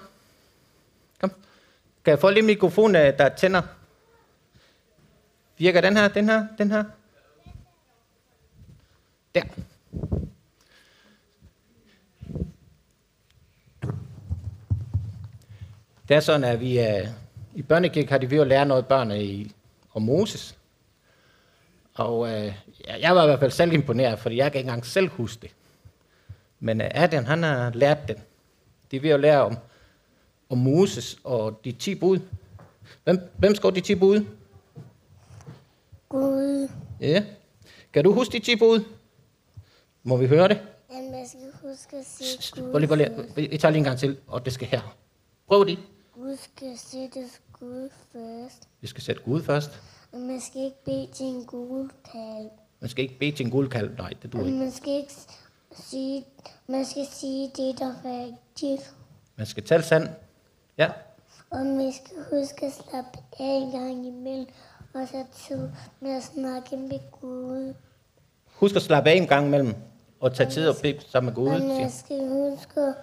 Kom. 1.20 1.32
Kan 2.06 2.12
jeg 2.12 2.20
få 2.20 2.30
lige 2.30 2.44
mikrofonen, 2.44 2.96
øh, 2.96 3.18
der 3.18 3.30
tænder? 3.30 3.62
Virker 5.58 5.82
den 5.82 5.98
her, 5.98 6.08
den 6.08 6.30
her, 6.30 6.48
den 6.58 6.72
her? 6.72 6.84
Der. 9.36 9.42
Det 16.08 16.16
er 16.16 16.20
sådan, 16.20 16.44
at 16.44 16.60
vi 16.60 16.80
uh, 16.80 17.08
i 17.56 17.62
børnekirke 17.62 18.12
har 18.12 18.18
de 18.18 18.32
ved 18.32 18.40
at 18.40 18.48
lære 18.48 18.66
noget 18.66 18.88
børn 18.88 19.12
i, 19.12 19.52
om 19.94 20.02
Moses. 20.02 20.58
Og 21.94 22.20
uh, 22.20 22.54
jeg 23.00 23.16
var 23.16 23.24
i 23.24 23.28
hvert 23.28 23.40
fald 23.40 23.52
selv 23.52 23.74
imponeret, 23.74 24.20
fordi 24.20 24.38
jeg 24.38 24.52
kan 24.52 24.60
ikke 24.60 24.68
engang 24.68 24.86
selv 24.86 25.10
huske 25.10 25.42
det. 25.42 25.52
Men 26.60 26.82
uh, 26.82 26.88
Adrian, 26.92 27.26
han 27.26 27.44
har 27.44 27.72
lært 27.72 28.08
den. 28.08 28.18
De 28.92 28.98
er 28.98 29.02
ved 29.02 29.10
at 29.10 29.20
lære 29.20 29.42
om, 29.42 29.58
om 30.50 30.58
Moses 30.58 31.18
og 31.24 31.62
de 31.64 31.72
10 31.72 31.96
bud. 31.96 32.20
Hvem, 33.04 33.20
hvem 33.38 33.56
skal 33.56 33.76
de 33.76 33.82
10 33.82 33.96
bud? 33.96 34.26
Gud. 36.10 36.70
Ja. 37.00 37.24
Kan 37.94 38.04
du 38.04 38.14
huske 38.14 38.32
de 38.32 38.40
10 38.40 38.56
bud? 38.56 38.84
Må 40.10 40.18
vi 40.18 40.28
høre 40.28 40.48
det? 40.48 40.62
Jamen, 40.92 41.14
jeg 41.14 41.28
skal 41.28 41.70
huske 41.70 41.98
at 41.98 42.06
sige 42.06 42.62
Gud. 42.62 42.72
Prøv 42.72 42.80
lige, 42.80 42.88
prøv 42.88 42.96
lige. 43.36 43.50
Vi 43.50 43.58
tager 43.58 43.72
lige 43.72 43.78
en 43.78 43.84
gang 43.84 44.00
til, 44.00 44.18
og 44.28 44.46
det 44.46 44.54
skal 44.54 44.68
her. 44.68 44.96
Prøv 45.48 45.66
det. 45.66 45.80
Gud 46.14 46.38
skal 46.38 46.78
sættes 46.78 47.42
Gud 47.54 47.90
først. 48.14 48.68
Vi 48.82 48.88
skal 48.88 49.04
sætte 49.04 49.22
Gud 49.22 49.44
først. 49.44 49.72
Og 50.12 50.20
man 50.20 50.42
skal 50.42 50.62
ikke 50.62 50.84
bede 50.86 51.08
til 51.14 51.26
en 51.26 51.46
gul 51.46 51.90
kalv. 52.12 52.50
Man 52.80 52.90
skal 52.90 53.04
ikke 53.04 53.20
bede 53.20 53.32
til 53.32 53.46
en 53.46 53.52
guldkalv. 53.52 53.96
Nej, 53.98 54.14
det 54.22 54.34
duer 54.34 54.46
ikke. 54.46 54.58
man 54.58 54.72
skal 54.72 54.94
ikke 54.94 55.14
sige, 55.74 56.26
man 56.68 56.86
skal 56.86 57.06
sige 57.12 57.52
det, 57.58 57.80
der 57.80 57.86
er 57.86 58.26
rigtigt. 58.26 58.94
Man 59.36 59.48
skal 59.48 59.64
tale 59.64 59.84
sand. 59.84 60.10
Ja. 60.78 60.90
Og 61.50 61.66
man 61.66 61.94
skal 61.94 62.40
huske 62.40 62.66
at 62.66 62.74
slappe 62.74 63.20
af 63.40 63.54
en 63.64 63.72
gang 63.72 64.08
imellem. 64.08 64.48
Og 64.94 65.08
så 65.08 65.24
tid 65.48 65.70
med 66.00 66.12
at 66.12 66.24
snakke 66.24 66.78
med 66.78 67.00
Gud. 67.12 67.74
Husk 68.46 68.76
at 68.76 68.82
slappe 68.82 69.10
af 69.10 69.16
en 69.16 69.28
gang 69.28 69.48
imellem. 69.48 69.76
Og 70.20 70.36
tage 70.36 70.50
tid 70.50 70.70
og 70.70 70.76
bede 70.82 71.02
sammen 71.08 71.26
med 71.26 71.36
Gud. 71.36 71.48
Og 71.48 71.62
man 71.62 71.92
skal 71.92 72.28
huske 72.28 72.94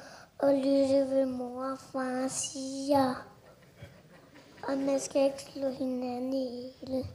at 0.41 0.55
lytte, 0.55 1.05
hvad 1.09 1.27
mor 1.27 1.65
og 1.65 1.79
far 1.93 2.29
siger. 2.29 3.15
Og 4.69 4.79
man 4.79 5.01
skal 5.01 5.25
ikke 5.25 5.43
slå 5.43 5.71
hinanden 5.71 6.33
ihjel. 6.33 7.07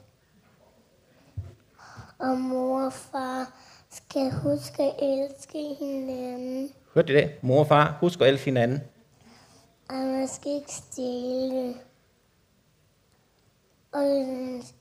Og 2.20 2.38
mor 2.38 2.86
og 2.86 2.94
far 2.94 3.54
skal 3.90 4.32
huske 4.32 4.84
at 4.84 4.96
elske 5.02 5.76
hinanden. 5.80 6.72
Hørte 6.94 7.14
I 7.14 7.16
det? 7.16 7.32
Mor 7.42 7.60
og 7.60 7.68
far, 7.68 7.98
husk 8.00 8.22
at 8.22 8.28
elske 8.28 8.46
hinanden. 8.46 8.82
Og 9.90 9.96
man 9.96 10.28
skal 10.28 10.52
ikke 10.52 10.72
stjæle. 10.72 11.76
Og 13.92 14.04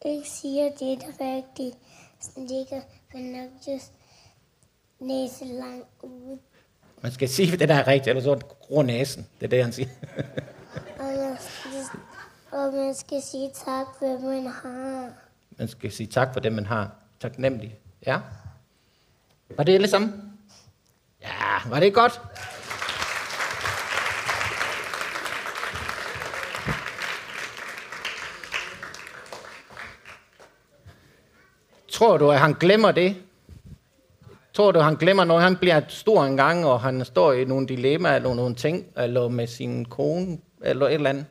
ikke 0.04 0.30
siger 0.30 0.64
det, 0.64 1.00
der 1.00 1.24
er 1.24 1.37
rigtigt. 1.37 1.76
Så 2.20 2.30
det 2.37 2.50
ikke 2.50 2.74
er 3.14 3.40
nok 3.42 3.50
just 3.68 3.92
næse 5.00 5.44
langt 5.44 5.88
ud. 6.02 6.38
Man 7.02 7.12
skal 7.12 7.28
sige, 7.28 7.56
det 7.56 7.68
der 7.68 7.74
er 7.74 7.86
rigtigt, 7.86 8.08
eller 8.08 8.22
så 8.22 8.44
gror 8.46 8.82
næsen. 8.82 9.26
Det 9.40 9.46
er 9.46 9.50
det, 9.50 9.64
han 9.64 9.72
siger. 9.72 9.88
Og 10.98 11.12
man 11.14 11.36
skal, 11.40 12.00
og 12.52 12.72
man 12.72 12.94
skal 12.94 13.22
sige 13.22 13.50
tak, 13.64 13.86
hvad 13.98 14.18
man 14.18 14.46
har. 14.46 15.08
Man 15.58 15.68
skal 15.68 15.92
sige 15.92 16.06
tak 16.06 16.32
for 16.32 16.40
det, 16.40 16.52
man 16.52 16.66
har. 16.66 16.90
Taknemmelig. 17.20 17.78
Ja. 18.06 18.18
Var 19.56 19.64
det 19.64 19.74
alle 19.74 19.88
sammen? 19.88 20.32
Ja, 21.22 21.68
var 21.68 21.80
det 21.80 21.94
godt? 21.94 22.20
Tror 31.88 32.16
du, 32.16 32.30
at 32.30 32.40
han 32.40 32.52
glemmer 32.52 32.92
det? 32.92 33.29
Tror 34.60 34.72
du, 34.72 34.80
han 34.80 34.96
glemmer, 34.96 35.24
når 35.24 35.38
han 35.38 35.56
bliver 35.56 35.80
stor 35.88 36.24
en 36.24 36.36
gang, 36.36 36.66
og 36.66 36.80
han 36.80 37.04
står 37.04 37.32
i 37.32 37.44
nogle 37.44 37.66
dilemmaer, 37.66 38.16
eller 38.16 38.34
nogle 38.34 38.54
ting, 38.54 38.86
eller 38.96 39.28
med 39.28 39.46
sin 39.46 39.84
kone, 39.84 40.38
eller 40.62 40.86
et 40.86 40.94
eller 40.94 41.10
andet? 41.10 41.26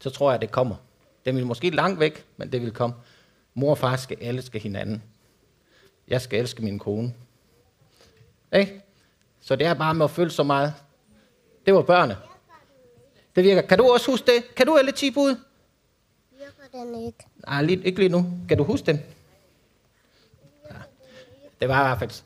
Så 0.00 0.10
tror 0.10 0.30
jeg, 0.30 0.34
at 0.34 0.40
det 0.40 0.50
kommer. 0.50 0.76
Det 1.24 1.34
vil 1.34 1.46
måske 1.46 1.70
langt 1.70 2.00
væk, 2.00 2.24
men 2.36 2.52
det 2.52 2.62
vil 2.62 2.72
komme. 2.72 2.96
Mor 3.54 3.70
og 3.70 3.78
far 3.78 3.96
skal 3.96 4.16
elske 4.20 4.58
hinanden. 4.58 5.02
Jeg 6.08 6.20
skal 6.20 6.40
elske 6.40 6.62
min 6.62 6.78
kone. 6.78 7.14
Ikke? 8.52 8.82
Så 9.40 9.56
det 9.56 9.66
er 9.66 9.74
bare 9.74 9.94
med 9.94 10.04
at 10.04 10.10
føle 10.10 10.30
så 10.30 10.42
meget. 10.42 10.74
Det 11.66 11.74
var 11.74 11.82
børnene. 11.82 12.16
Det 13.36 13.44
virker. 13.44 13.60
Kan 13.60 13.78
du 13.78 13.92
også 13.92 14.10
huske 14.10 14.26
det? 14.26 14.54
Kan 14.54 14.66
du 14.66 14.76
alle 14.76 14.92
10 14.92 15.10
bud? 15.10 15.36
Virker 16.38 16.84
den 16.84 17.06
ikke? 17.06 17.26
Nej, 17.46 17.62
lige, 17.62 17.84
ikke 17.84 17.98
lige 17.98 18.08
nu. 18.08 18.26
Kan 18.48 18.58
du 18.58 18.64
huske 18.64 18.86
den? 18.86 19.00
Det 21.60 21.68
var 21.68 21.84
i 21.84 21.88
hvert 21.88 21.98
fald... 21.98 22.22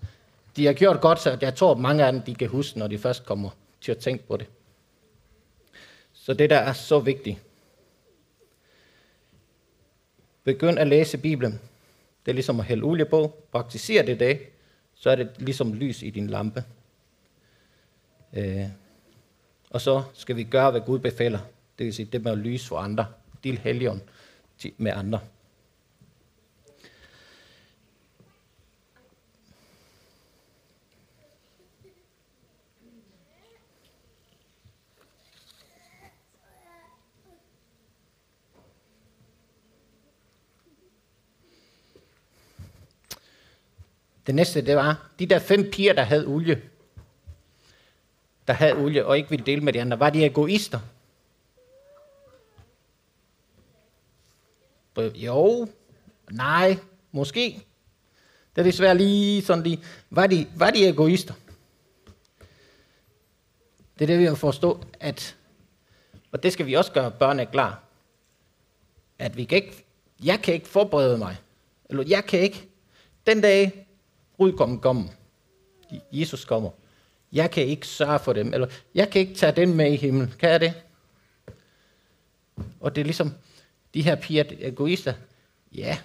De 0.57 0.67
har 0.67 0.73
gjort 0.73 1.01
godt, 1.01 1.21
så 1.21 1.39
jeg 1.41 1.55
tror, 1.55 1.75
mange 1.75 2.05
af 2.05 2.13
dem, 2.13 2.23
de 2.23 2.35
kan 2.35 2.49
huske, 2.49 2.79
når 2.79 2.87
de 2.87 2.99
først 2.99 3.27
kommer 3.27 3.51
til 3.81 3.93
at 3.93 3.99
tænke 3.99 4.27
på 4.27 4.37
det. 4.37 4.47
Så 6.13 6.35
det 6.35 6.51
der 6.51 6.59
er 6.59 6.73
så 6.73 6.99
vigtigt. 6.99 7.39
Begynd 10.45 10.79
at 10.79 10.87
læse 10.87 11.19
Bibelen. 11.19 11.61
Det 12.25 12.33
er 12.33 12.35
ligesom 12.35 12.61
at 12.61 12.67
hælde 12.67 12.83
olie 12.83 13.05
på. 13.05 13.45
Praktiser 13.53 14.03
det 14.03 14.21
dag, 14.21 14.49
så 14.95 15.11
er 15.11 15.15
det 15.15 15.31
ligesom 15.39 15.75
lys 15.75 16.03
i 16.03 16.11
din 16.11 16.27
lampe. 16.27 16.65
Øh. 18.33 18.65
Og 19.71 19.81
så 19.81 20.03
skal 20.15 20.37
vi 20.37 20.45
gøre, 20.45 20.71
hvad 20.71 20.81
Gud 20.81 20.99
befaler. 20.99 21.39
Det 21.79 21.87
vil 21.87 21.95
sige 21.95 22.07
det 22.07 22.23
med 22.25 22.33
at 22.33 22.39
lyse 22.39 22.69
for 22.69 22.77
andre. 22.77 23.07
Del 23.45 23.59
helgen. 23.59 24.03
med 24.77 24.93
andre. 24.93 25.21
Det 44.27 44.35
næste, 44.35 44.67
det 44.67 44.77
var, 44.77 45.09
de 45.19 45.27
der 45.27 45.39
fem 45.39 45.71
piger, 45.73 45.93
der 45.93 46.03
havde 46.03 46.27
olie, 46.27 46.63
der 48.47 48.53
havde 48.53 48.77
olie 48.77 49.07
og 49.07 49.17
ikke 49.17 49.31
ville 49.31 49.47
dele 49.47 49.61
med 49.61 49.73
de 49.73 49.81
andre, 49.81 50.01
var 50.01 50.11
de 50.11 50.25
egoister? 50.25 50.81
Jo, 54.97 55.69
nej, 56.31 56.79
måske. 57.13 57.67
Det 58.55 58.61
er 58.61 58.65
desværre 58.65 58.97
lige 58.97 59.43
sådan 59.43 59.65
lige. 59.65 59.85
Var 60.11 60.27
de, 60.27 60.47
var 60.57 60.71
de 60.71 60.89
egoister? 60.89 61.35
Det 63.99 64.03
er 64.05 64.07
det, 64.07 64.19
vi 64.19 64.25
har 64.25 64.35
forstå, 64.35 64.85
at, 65.01 65.37
og 66.33 66.43
det 66.43 66.53
skal 66.53 66.67
vi 66.67 66.75
også 66.75 66.93
gøre 66.93 67.11
børnene 67.11 67.47
klar, 67.47 67.83
at 69.19 69.37
vi 69.37 69.45
kan 69.45 69.57
ikke, 69.57 69.85
jeg 70.25 70.43
kan 70.43 70.55
ikke 70.55 70.69
forberede 70.69 71.19
mig, 71.19 71.37
eller 71.91 72.05
jeg 72.09 72.25
kan 72.25 72.41
ikke, 72.41 72.69
den 73.27 73.41
dag, 73.41 73.84
brudgommen 74.37 74.79
kommer, 74.79 75.05
Jesus 76.13 76.45
kommer, 76.45 76.71
jeg 77.33 77.51
kan 77.51 77.67
ikke 77.67 77.87
sørge 77.87 78.19
for 78.19 78.33
dem, 78.33 78.55
eller 78.55 78.67
jeg 78.95 79.11
kan 79.11 79.21
ikke 79.21 79.35
tage 79.35 79.53
dem 79.53 79.69
med 79.69 79.93
i 79.93 79.97
himlen. 79.97 80.35
Kan 80.39 80.51
jeg 80.51 80.61
det? 80.61 80.75
Og 82.81 82.95
det 82.95 83.01
er 83.01 83.05
ligesom, 83.05 83.33
de 83.95 84.03
her 84.03 84.15
piger 84.15 84.45
egoister, 84.61 85.15
ja, 85.75 85.99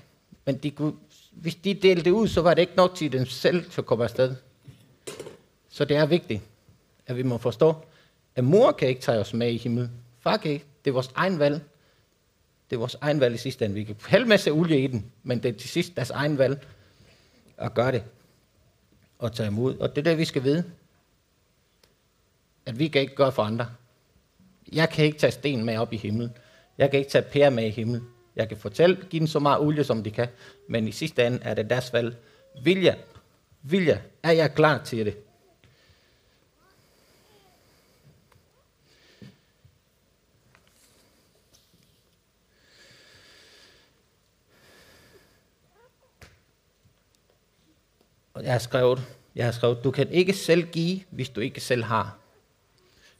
men 0.45 0.57
de 0.57 0.71
kunne, 0.71 0.93
hvis 1.31 1.55
de 1.55 1.73
delte 1.73 2.03
det 2.03 2.11
ud, 2.11 2.27
så 2.27 2.41
var 2.41 2.53
det 2.53 2.61
ikke 2.61 2.75
nok 2.75 2.95
til 2.95 3.11
dem 3.11 3.25
selv 3.25 3.69
til 3.71 3.81
at 3.81 3.85
komme 3.85 4.03
afsted. 4.03 4.35
Så 5.69 5.85
det 5.85 5.97
er 5.97 6.05
vigtigt, 6.05 6.41
at 7.07 7.17
vi 7.17 7.23
må 7.23 7.37
forstå, 7.37 7.75
at 8.35 8.43
mor 8.43 8.71
kan 8.71 8.87
ikke 8.87 9.01
tage 9.01 9.19
os 9.19 9.33
med 9.33 9.51
i 9.51 9.57
himlen. 9.57 9.91
Far 10.19 10.37
kan 10.37 10.51
ikke. 10.51 10.65
Det 10.85 10.91
er 10.91 10.93
vores 10.93 11.11
egen 11.15 11.39
valg. 11.39 11.61
Det 12.69 12.75
er 12.75 12.79
vores 12.79 12.97
egen 13.01 13.19
valg 13.19 13.35
i 13.35 13.37
sidste 13.37 13.65
ende. 13.65 13.75
Vi 13.75 13.83
kan 13.83 13.95
hælde 14.07 14.25
masse 14.25 14.51
olie 14.51 14.83
i 14.83 14.87
den, 14.87 15.11
men 15.23 15.43
det 15.43 15.55
er 15.55 15.59
til 15.59 15.69
sidst 15.69 15.95
deres 15.95 16.09
egen 16.09 16.37
valg 16.37 16.67
at 17.57 17.73
gøre 17.73 17.91
det 17.91 18.03
og 19.19 19.34
tage 19.34 19.47
imod. 19.47 19.77
Og 19.77 19.89
det 19.89 19.97
er 19.97 20.03
det, 20.03 20.17
vi 20.17 20.25
skal 20.25 20.43
vide. 20.43 20.63
At 22.65 22.79
vi 22.79 22.88
kan 22.88 23.01
ikke 23.01 23.15
gøre 23.15 23.32
for 23.32 23.43
andre. 23.43 23.67
Jeg 24.71 24.89
kan 24.89 25.05
ikke 25.05 25.17
tage 25.17 25.32
sten 25.32 25.65
med 25.65 25.77
op 25.77 25.93
i 25.93 25.97
himlen. 25.97 26.32
Jeg 26.77 26.91
kan 26.91 26.99
ikke 26.99 27.12
tage 27.12 27.21
pære 27.21 27.51
med 27.51 27.65
i 27.65 27.69
himlen. 27.69 28.03
Jeg 28.36 28.49
kan 28.49 28.58
fortælle, 28.58 28.95
give 29.10 29.19
dem 29.19 29.27
så 29.27 29.39
meget 29.39 29.60
olie, 29.60 29.84
som 29.84 30.03
de 30.03 30.12
kan. 30.12 30.27
Men 30.69 30.88
i 30.88 30.91
sidste 30.91 31.27
ende 31.27 31.39
er 31.41 31.53
det 31.53 31.69
deres 31.69 31.93
valg. 31.93 32.17
Vilja. 32.63 32.95
Vilja. 33.62 33.99
Er 34.23 34.32
jeg 34.32 34.53
klar 34.53 34.84
til 34.84 35.05
det? 35.05 35.17
Og 48.39 48.45
jeg 48.45 48.52
har 48.52 48.60
skrevet, 48.60 49.04
jeg 49.36 49.45
har 49.45 49.52
skrevet, 49.52 49.84
du 49.84 49.91
kan 49.91 50.10
ikke 50.10 50.34
selv 50.34 50.67
give, 50.67 51.02
hvis 51.10 51.30
du 51.30 51.41
ikke 51.41 51.62
selv 51.62 51.84
har. 51.84 52.17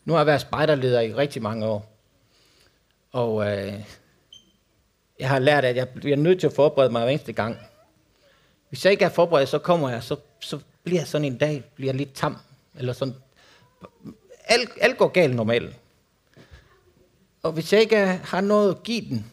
Nu 0.06 0.14
har 0.14 0.20
jeg 0.20 0.28
været 0.28 0.42
spejderleder 0.42 1.02
i 1.02 1.14
rigtig 1.14 1.42
mange 1.42 1.66
år. 1.66 1.98
Og 3.12 3.48
øh, 3.48 3.74
jeg 5.20 5.30
har 5.30 5.40
lært, 5.40 5.66
at 5.66 5.76
jeg 5.76 5.90
bliver 5.90 6.18
nødt 6.18 6.40
til 6.40 6.48
at 6.48 6.54
forberede 6.54 6.92
mig 6.92 7.02
hver 7.02 7.12
eneste 7.12 7.34
gang. 7.34 7.58
Hvis 8.70 8.86
jeg 8.86 8.92
ikke 8.92 9.06
er 9.06 9.10
forberedt, 9.10 9.50
så 9.50 9.60
kommer 9.60 9.90
jeg, 9.90 10.04
så, 10.04 10.16
så 10.40 10.60
bliver 10.84 11.04
sådan 11.04 11.26
en 11.26 11.38
dag 11.38 11.64
bliver 11.76 11.94
lidt 11.94 12.14
tam. 12.14 12.38
Eller 12.76 12.94
sådan. 12.94 13.16
Alt, 14.46 14.70
alt 14.82 14.98
går 14.98 15.08
galt 15.08 15.36
normalt. 15.36 15.76
Og 17.44 17.52
hvis 17.52 17.74
jeg 17.74 17.82
ikke 17.82 18.06
har 18.06 18.42
noget 18.42 18.76
at 18.76 18.84
give 18.84 19.02
den, 19.02 19.32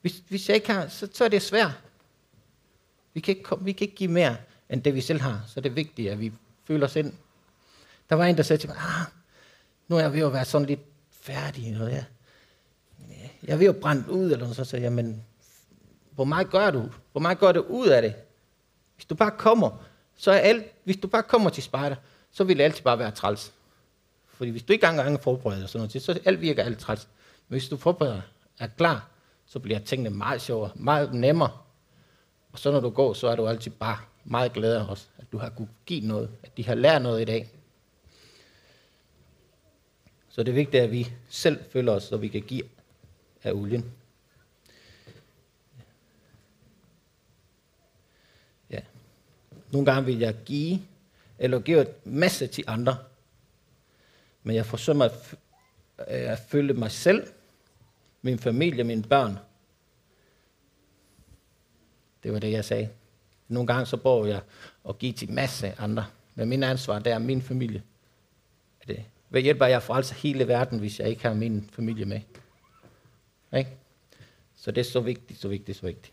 hvis, 0.00 0.22
hvis 0.28 0.48
jeg 0.48 0.54
ikke 0.54 0.72
har, 0.72 0.88
så, 0.88 1.08
så 1.12 1.24
er 1.24 1.28
det 1.28 1.42
svært. 1.42 1.72
Vi 3.14 3.20
kan, 3.20 3.36
ikke, 3.36 3.48
vi 3.60 3.72
kan 3.72 3.84
ikke 3.84 3.96
give 3.96 4.10
mere, 4.10 4.36
end 4.70 4.82
det 4.82 4.94
vi 4.94 5.00
selv 5.00 5.20
har. 5.20 5.44
Så 5.48 5.60
det 5.60 5.70
er 5.70 5.74
vigtigt, 5.74 6.10
at 6.10 6.20
vi 6.20 6.32
føler 6.64 6.86
os 6.86 6.96
ind. 6.96 7.12
Der 8.10 8.16
var 8.16 8.24
en, 8.24 8.36
der 8.36 8.42
sagde 8.42 8.62
til 8.62 8.68
mig, 8.68 8.78
ah, 8.78 9.06
nu 9.88 9.96
er 9.96 10.00
jeg 10.00 10.12
ved 10.12 10.20
at 10.20 10.32
være 10.32 10.44
sådan 10.44 10.66
lidt 10.66 10.80
færdig. 11.10 11.76
Og 11.80 11.90
ja. 11.90 12.04
jeg 13.42 13.52
er 13.52 13.56
ved 13.56 13.66
at 13.66 13.76
brænde 13.76 14.10
ud, 14.10 14.32
eller 14.32 14.52
så 14.52 14.64
sagde 14.64 14.84
jeg, 14.84 14.92
men 14.92 15.24
hvor 16.10 16.24
meget 16.24 16.50
gør 16.50 16.70
du? 16.70 16.90
Hvor 17.12 17.20
meget 17.20 17.38
gør 17.38 17.52
du 17.52 17.60
ud 17.60 17.86
af 17.86 18.02
det? 18.02 18.14
Hvis 18.94 19.04
du 19.04 19.14
bare 19.14 19.30
kommer, 19.30 19.84
så 20.16 20.30
er 20.30 20.38
alt, 20.38 20.64
hvis 20.84 20.96
du 20.96 21.08
bare 21.08 21.22
kommer 21.22 21.50
til 21.50 21.62
spejder, 21.62 21.96
så 22.30 22.44
vil 22.44 22.58
det 22.58 22.64
altid 22.64 22.82
bare 22.82 22.98
være 22.98 23.10
træls. 23.10 23.52
Fordi 24.26 24.50
hvis 24.50 24.62
du 24.62 24.72
ikke 24.72 24.86
engang 24.86 25.14
er 25.14 25.18
forberedt 25.18 25.62
og 25.62 25.68
sådan 25.68 25.88
noget, 25.88 26.02
så 26.02 26.20
alt 26.24 26.40
virker 26.40 26.64
alt 26.64 26.78
træls. 26.78 27.08
Men 27.48 27.54
hvis 27.54 27.68
du 27.68 27.76
forbereder, 27.76 28.20
er 28.58 28.66
klar, 28.66 29.08
så 29.46 29.58
bliver 29.58 29.78
tingene 29.78 30.10
meget 30.10 30.40
sjovere, 30.40 30.70
meget 30.74 31.14
nemmere. 31.14 31.50
Og 32.52 32.58
så 32.58 32.72
når 32.72 32.80
du 32.80 32.90
går, 32.90 33.12
så 33.12 33.28
er 33.28 33.36
du 33.36 33.48
altid 33.48 33.70
bare 33.70 33.98
meget 34.26 34.52
glæder 34.52 34.88
os, 34.88 35.10
at 35.18 35.24
du 35.32 35.38
har 35.38 35.50
kunne 35.50 35.68
give 35.86 36.06
noget, 36.06 36.30
at 36.42 36.56
de 36.56 36.64
har 36.64 36.74
lært 36.74 37.02
noget 37.02 37.22
i 37.22 37.24
dag. 37.24 37.50
Så 40.28 40.42
det 40.42 40.48
er 40.48 40.54
vigtigt, 40.54 40.82
at 40.82 40.90
vi 40.90 41.12
selv 41.28 41.64
føler 41.70 41.92
os, 41.92 42.02
så 42.02 42.16
vi 42.16 42.28
kan 42.28 42.42
give 42.42 42.62
af 43.42 43.52
olien. 43.52 43.92
Ja. 48.70 48.80
Nogle 49.72 49.92
gange 49.92 50.04
vil 50.04 50.18
jeg 50.18 50.36
give, 50.44 50.80
eller 51.38 51.60
give 51.60 51.80
et 51.80 52.06
masse 52.06 52.46
til 52.46 52.64
andre, 52.66 52.98
men 54.42 54.56
jeg 54.56 54.66
forsøger 54.66 55.04
at, 55.04 55.34
øh, 55.98 56.32
at 56.32 56.38
følge 56.38 56.74
mig 56.74 56.90
selv, 56.90 57.26
min 58.22 58.38
familie, 58.38 58.84
mine 58.84 59.02
børn. 59.02 59.38
Det 62.22 62.32
var 62.32 62.38
det, 62.38 62.52
jeg 62.52 62.64
sagde. 62.64 62.88
Nogle 63.48 63.66
gange 63.66 63.86
så 63.86 63.96
bor 63.96 64.26
jeg 64.26 64.40
og 64.84 64.98
giver 64.98 65.12
til 65.12 65.32
masse 65.32 65.74
andre. 65.78 66.06
Men 66.34 66.48
min 66.48 66.62
ansvar, 66.62 66.98
det 66.98 67.12
er 67.12 67.18
min 67.18 67.42
familie. 67.42 67.82
Det. 68.88 69.04
Hvad 69.28 69.42
hjælper 69.42 69.66
jeg 69.66 69.82
for 69.82 69.94
altså 69.94 70.14
hele 70.14 70.48
verden, 70.48 70.78
hvis 70.78 71.00
jeg 71.00 71.08
ikke 71.08 71.22
har 71.22 71.34
min 71.34 71.70
familie 71.72 72.04
med? 72.04 72.20
Ikke? 73.56 73.70
Så 74.56 74.70
det 74.70 74.80
er 74.80 74.84
så 74.84 75.00
vigtigt, 75.00 75.40
så 75.40 75.48
vigtigt, 75.48 75.78
så 75.78 75.86
vigtigt. 75.86 76.12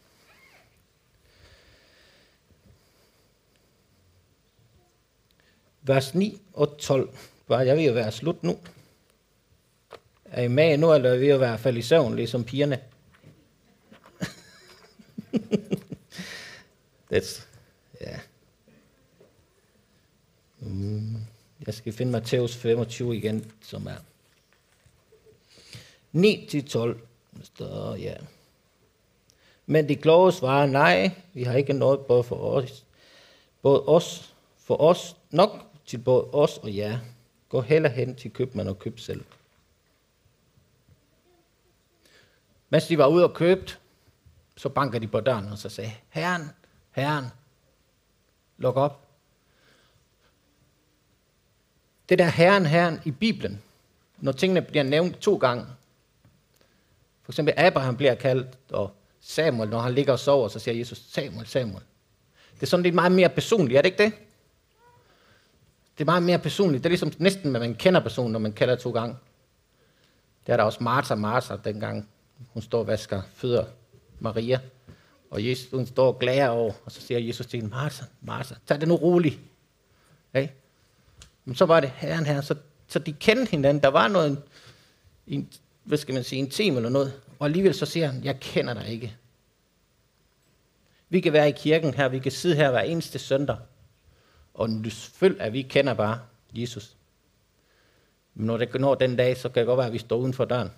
Vers 5.82 6.16
9 6.16 6.42
og 6.54 6.78
12. 6.78 7.10
Var 7.48 7.62
jeg 7.62 7.78
ved 7.78 7.86
at 7.86 7.96
være 7.96 8.12
slut 8.12 8.44
nu? 8.44 8.58
Er 10.26 10.44
I 10.44 10.48
med 10.48 10.78
nu, 10.78 10.94
eller 10.94 11.10
er 11.10 11.14
I 11.14 11.22
ved 11.22 11.30
at 11.30 11.40
være 11.40 11.58
falde 11.58 11.80
i 11.80 11.82
søvn, 11.82 12.16
ligesom 12.16 12.44
pigerne? 12.44 12.80
That's, 17.14 17.48
ja. 18.02 18.20
Mm, 20.60 21.16
jeg 21.66 21.74
skal 21.74 21.94
finde 21.94 22.12
Matthæus 22.12 22.56
25 22.56 23.18
igen, 23.18 23.52
som 23.62 23.88
er 23.88 23.98
9 26.12 26.48
til 26.50 26.68
12. 26.68 27.08
Så, 27.58 27.98
ja. 28.00 28.16
Men 29.66 29.90
de 29.90 29.96
kloge 29.96 30.32
svarer, 30.32 30.66
nej, 30.66 31.12
vi 31.34 31.44
har 31.44 31.54
ikke 31.54 31.74
noget 31.74 32.00
både 32.00 32.24
for 32.24 32.36
os, 32.36 32.86
både 33.62 33.84
os, 33.86 34.36
for 34.58 34.82
os, 34.82 35.16
nok 35.32 35.66
til 35.86 35.98
både 35.98 36.24
os 36.24 36.58
og 36.58 36.76
jer. 36.76 37.00
Gå 37.50 37.62
heller 37.62 37.90
hen 37.90 38.16
til 38.16 38.32
købmand 38.32 38.70
og 38.70 38.80
køb 38.80 39.00
selv. 39.00 39.24
Mens 42.70 42.88
de 42.88 42.98
var 42.98 43.08
ude 43.08 43.24
og 43.24 43.34
købt, 43.34 43.80
så 44.58 44.70
banker 44.70 45.00
de 45.00 45.08
på 45.08 45.20
døren 45.20 45.46
og 45.46 45.58
så 45.58 45.70
sagde, 45.70 45.92
Herren, 46.10 46.50
Herren, 46.94 47.26
luk 48.58 48.76
op. 48.76 49.08
Det 52.10 52.20
der 52.20 52.26
Herren, 52.26 52.66
Herren 52.66 53.02
i 53.06 53.12
Bibelen, 53.12 53.62
når 54.18 54.32
tingene 54.32 54.62
bliver 54.62 54.84
nævnt 54.84 55.20
to 55.20 55.38
gange, 55.38 55.66
for 57.24 57.32
eksempel 57.32 57.54
Abraham 57.58 57.98
bliver 57.98 58.16
kaldt, 58.16 58.58
og 58.72 58.96
Samuel, 59.20 59.70
når 59.70 59.80
han 59.80 59.94
ligger 59.94 60.14
og 60.14 60.20
sover, 60.20 60.48
så 60.48 60.60
siger 60.60 60.78
Jesus, 60.78 60.98
Samuel, 60.98 61.48
Samuel. 61.48 61.84
Det 62.56 62.64
er 62.64 62.68
sådan 62.68 62.84
lidt 62.84 62.96
meget 62.96 63.12
mere 63.12 63.30
personligt, 63.30 63.78
er 63.78 63.82
det 63.82 63.90
ikke 63.90 64.04
det? 64.04 64.14
Det 65.98 66.04
er 66.04 66.06
meget 66.06 66.24
mere 66.24 66.40
personligt. 66.40 66.84
Det 66.84 66.86
er 66.86 66.92
ligesom 66.92 67.12
næsten, 67.18 67.56
at 67.56 67.62
man 67.62 67.76
kender 67.76 68.00
personen, 68.00 68.32
når 68.32 68.40
man 68.40 68.54
kalder 68.54 68.76
to 68.76 68.92
gange. 68.92 69.16
Det 70.46 70.54
er 70.54 70.58
der 70.58 70.64
også 70.64 70.84
Martha, 70.84 71.16
Martha, 71.16 71.56
dengang 71.64 72.10
hun 72.54 72.62
står 72.62 72.80
og 72.80 72.88
vasker 72.88 73.22
fødder 73.34 73.66
Maria. 74.20 74.60
Og 75.34 75.48
Jesus, 75.48 75.72
hun 75.72 75.86
står 75.86 76.08
og 76.08 76.20
glæder 76.20 76.48
over, 76.48 76.74
og 76.86 76.92
så 76.92 77.02
siger 77.02 77.20
Jesus 77.20 77.46
til 77.46 77.62
hende, 77.62 77.76
Martha, 77.76 78.06
Martha, 78.22 78.56
tag 78.68 78.80
det 78.80 78.88
nu 78.88 78.96
roligt. 78.96 79.40
Okay? 80.30 80.48
Men 81.46 81.56
så 81.56 81.66
var 81.66 81.80
det 81.80 81.90
herren 81.90 82.26
her, 82.26 82.42
så, 82.42 82.56
så 82.88 83.00
de 83.00 83.14
kendte 83.14 83.52
hinanden. 83.52 83.84
Der 83.84 83.90
var 83.90 84.08
noget, 84.08 84.44
en, 85.28 85.50
hvad 85.84 85.98
skal 85.98 86.14
man 86.14 86.24
sige, 86.24 86.40
en 86.40 86.50
time 86.50 86.76
eller 86.76 86.90
noget. 86.90 87.22
Og 87.40 87.46
alligevel 87.46 87.74
så 87.74 87.86
siger 87.86 88.08
han, 88.08 88.24
jeg 88.24 88.40
kender 88.40 88.74
dig 88.74 88.88
ikke. 88.88 89.18
Vi 91.10 91.20
kan 91.20 91.34
være 91.34 91.50
i 91.50 91.54
kirken 91.58 91.94
her, 91.94 92.08
vi 92.08 92.20
kan 92.20 92.32
sidde 92.32 92.56
her 92.56 92.72
hver 92.72 92.82
eneste 92.82 93.20
søndag, 93.20 93.58
og 94.54 94.70
selvfølgelig, 94.90 95.42
at 95.42 95.54
vi 95.54 95.62
kender 95.62 95.94
bare 95.94 96.20
Jesus. 96.54 96.96
Men 98.34 98.46
når 98.46 98.58
det 98.58 98.82
når 98.82 98.96
den 98.96 99.16
dag, 99.16 99.38
så 99.38 99.50
kan 99.50 99.60
det 99.60 99.68
godt 99.68 99.78
være, 99.78 99.88
at 99.88 99.94
vi 99.94 99.98
står 99.98 100.18
uden 100.18 100.34
for 100.34 100.46
døren, 100.46 100.72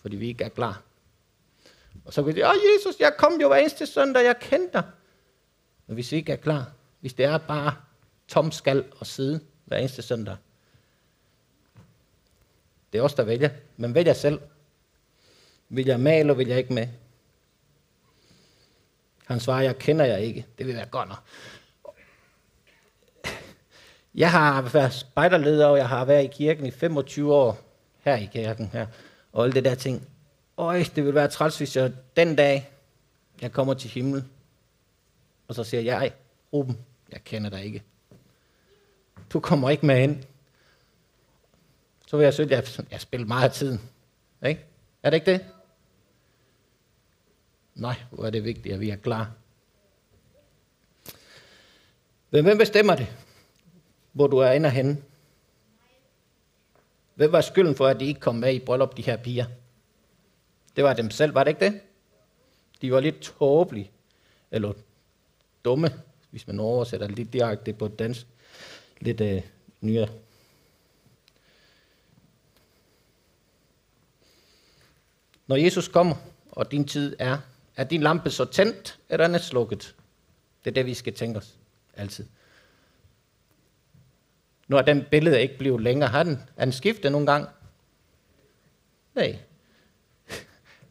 fordi 0.00 0.16
vi 0.16 0.28
ikke 0.28 0.44
er 0.44 0.48
klar. 0.48 0.82
Og 2.04 2.12
så 2.12 2.22
kan 2.22 2.36
de, 2.36 2.48
åh 2.48 2.54
Jesus, 2.54 3.00
jeg 3.00 3.14
kom 3.18 3.40
jo 3.40 3.48
hver 3.48 3.56
eneste 3.56 3.86
søndag, 3.86 4.24
jeg 4.24 4.36
kendte 4.40 4.72
dig. 4.72 4.84
Men 5.86 5.94
hvis 5.94 6.12
vi 6.12 6.16
ikke 6.16 6.32
er 6.32 6.36
klar, 6.36 6.72
hvis 7.00 7.14
det 7.14 7.24
er 7.24 7.38
bare 7.38 7.74
tom 8.28 8.52
skal 8.52 8.84
og 9.00 9.06
sidde 9.06 9.40
hver 9.64 9.76
eneste 9.76 10.02
søndag, 10.02 10.36
det 12.92 12.98
er 12.98 13.02
os, 13.02 13.14
der 13.14 13.24
vælger. 13.24 13.50
Men 13.76 13.94
vælger 13.94 14.12
selv. 14.12 14.40
Vil 15.68 15.86
jeg 15.86 16.00
med, 16.00 16.20
eller 16.20 16.34
vil 16.34 16.48
jeg 16.48 16.58
ikke 16.58 16.72
med? 16.72 16.88
Han 19.26 19.40
svarer, 19.40 19.62
jeg 19.62 19.78
kender 19.78 20.04
jeg 20.04 20.20
ikke. 20.20 20.46
Det 20.58 20.66
vil 20.66 20.76
være 20.76 20.86
godt 20.86 21.08
nok. 21.08 21.18
Jeg 24.14 24.30
har 24.30 24.62
været 24.62 24.92
spejderleder, 24.92 25.66
og 25.66 25.78
jeg 25.78 25.88
har 25.88 26.04
været 26.04 26.24
i 26.24 26.26
kirken 26.26 26.66
i 26.66 26.70
25 26.70 27.34
år. 27.34 27.58
Her 28.00 28.16
i 28.16 28.28
kirken 28.32 28.70
her. 28.72 28.86
Og 29.32 29.44
alle 29.44 29.54
det 29.54 29.64
der 29.64 29.74
ting. 29.74 30.08
Øj, 30.58 30.84
det 30.94 31.04
vil 31.04 31.14
være 31.14 31.28
træls, 31.28 31.58
hvis 31.58 31.76
jeg 31.76 31.92
den 32.16 32.36
dag, 32.36 32.70
jeg 33.40 33.52
kommer 33.52 33.74
til 33.74 33.90
himmel, 33.90 34.24
og 35.48 35.54
så 35.54 35.64
siger 35.64 35.80
jeg, 35.80 36.12
Ruben, 36.52 36.78
jeg 37.12 37.24
kender 37.24 37.50
dig 37.50 37.64
ikke. 37.64 37.82
Du 39.32 39.40
kommer 39.40 39.70
ikke 39.70 39.86
med 39.86 40.02
ind. 40.02 40.24
Så 42.06 42.16
vil 42.16 42.24
jeg 42.24 42.34
synes, 42.34 42.52
at 42.52 42.80
jeg 42.90 43.00
spiller 43.00 43.26
meget 43.26 43.48
af 43.48 43.52
tiden. 43.52 43.80
Ikke? 44.46 44.64
Er 45.02 45.10
det 45.10 45.16
ikke 45.16 45.32
det? 45.32 45.46
Nej, 47.74 47.94
hvor 48.10 48.24
er 48.26 48.30
det 48.30 48.44
vigtigt, 48.44 48.74
at 48.74 48.80
vi 48.80 48.90
er 48.90 48.96
klar. 48.96 49.30
Men 52.30 52.44
hvem 52.44 52.58
bestemmer 52.58 52.96
det, 52.96 53.16
hvor 54.12 54.26
du 54.26 54.38
er 54.38 54.50
inde 54.50 54.70
henne? 54.70 55.02
Hvem 57.14 57.32
var 57.32 57.40
skylden 57.40 57.74
for, 57.74 57.86
at 57.86 58.00
de 58.00 58.04
ikke 58.04 58.20
kom 58.20 58.34
med 58.34 58.54
i 58.54 58.58
bryllup, 58.58 58.96
de 58.96 59.02
her 59.02 59.16
piger? 59.16 59.46
Det 60.78 60.84
var 60.84 60.92
dem 60.92 61.10
selv, 61.10 61.34
var 61.34 61.44
det 61.44 61.50
ikke 61.50 61.64
det? 61.64 61.80
De 62.82 62.92
var 62.92 63.00
lidt 63.00 63.20
tåbelige, 63.20 63.90
eller 64.50 64.72
dumme, 65.64 66.02
hvis 66.30 66.46
man 66.46 66.60
oversætter 66.60 67.08
lidt 67.08 67.32
direkte 67.32 67.72
på 67.72 67.88
dansk. 67.88 68.26
Lidt 69.00 69.20
øh, 69.20 69.42
nyere. 69.80 70.08
Når 75.46 75.56
Jesus 75.56 75.88
kommer, 75.88 76.16
og 76.50 76.70
din 76.70 76.88
tid 76.88 77.16
er, 77.18 77.38
er 77.76 77.84
din 77.84 78.02
lampe 78.02 78.30
så 78.30 78.44
tændt, 78.44 78.98
eller 79.08 79.24
er 79.24 79.28
den 79.28 79.40
slukket? 79.40 79.96
Det 80.64 80.70
er 80.70 80.74
det, 80.74 80.86
vi 80.86 80.94
skal 80.94 81.14
tænke 81.14 81.38
os 81.38 81.56
altid. 81.96 82.26
Nu 84.68 84.76
er 84.76 84.82
den 84.82 85.04
billede 85.10 85.42
ikke 85.42 85.58
blevet 85.58 85.82
længere. 85.82 86.08
Har 86.08 86.22
den, 86.22 86.42
er 86.56 86.64
den 86.64 86.72
skiftet 86.72 87.12
nogle 87.12 87.26
gange? 87.26 87.48
Nej. 89.14 89.38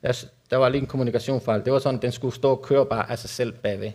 Der, 0.07 0.25
der 0.49 0.57
var 0.57 0.69
lige 0.69 0.81
en 0.81 0.87
kommunikationsfejl. 0.87 1.65
Det 1.65 1.73
var 1.73 1.79
sådan, 1.79 1.95
at 1.95 2.01
den 2.01 2.11
skulle 2.11 2.35
stå 2.35 2.51
og 2.51 2.61
køre 2.61 2.85
bare 2.85 3.11
af 3.11 3.19
sig 3.19 3.29
selv 3.29 3.51
bagved. 3.51 3.91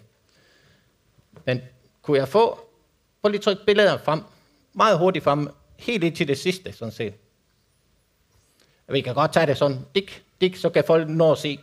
Men 1.44 1.60
kunne 2.02 2.18
jeg 2.18 2.28
få, 2.28 2.60
prøv 3.22 3.30
lige 3.30 3.40
trykke 3.40 3.64
billeder 3.66 3.98
frem, 3.98 4.22
meget 4.72 4.98
hurtigt 4.98 5.24
frem, 5.24 5.48
helt 5.78 6.04
ind 6.04 6.16
til 6.16 6.28
det 6.28 6.38
sidste, 6.38 6.72
sådan 6.72 6.92
set. 6.92 7.14
Vi 8.88 9.00
kan 9.00 9.14
godt 9.14 9.32
tage 9.32 9.46
det 9.46 9.56
sådan, 9.56 9.86
dik, 9.94 10.24
dik, 10.40 10.56
så 10.56 10.70
kan 10.70 10.84
folk 10.84 11.08
nå 11.08 11.32
at 11.32 11.38
se. 11.38 11.58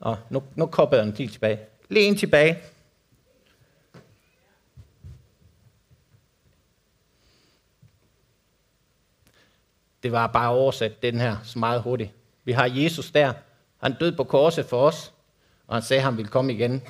Og 0.00 0.18
nu, 0.30 0.42
nu 0.54 0.66
kopper 0.66 0.96
jeg 0.96 1.06
den 1.06 1.14
lige 1.14 1.28
tilbage. 1.28 1.58
Lige 1.88 2.06
ind 2.06 2.18
tilbage. 2.18 2.58
Det 10.02 10.12
var 10.12 10.26
bare 10.26 10.50
oversat 10.50 11.02
den 11.02 11.20
her 11.20 11.36
så 11.44 11.58
meget 11.58 11.82
hurtigt. 11.82 12.10
Vi 12.44 12.52
har 12.52 12.66
Jesus 12.66 13.10
der. 13.10 13.32
Han 13.84 13.94
døde 13.94 14.16
på 14.16 14.24
korset 14.24 14.66
for 14.66 14.86
os, 14.86 15.12
og 15.66 15.76
han 15.76 15.82
sagde, 15.82 16.00
at 16.00 16.04
han 16.04 16.16
ville 16.16 16.30
komme 16.30 16.52
igen 16.52 16.82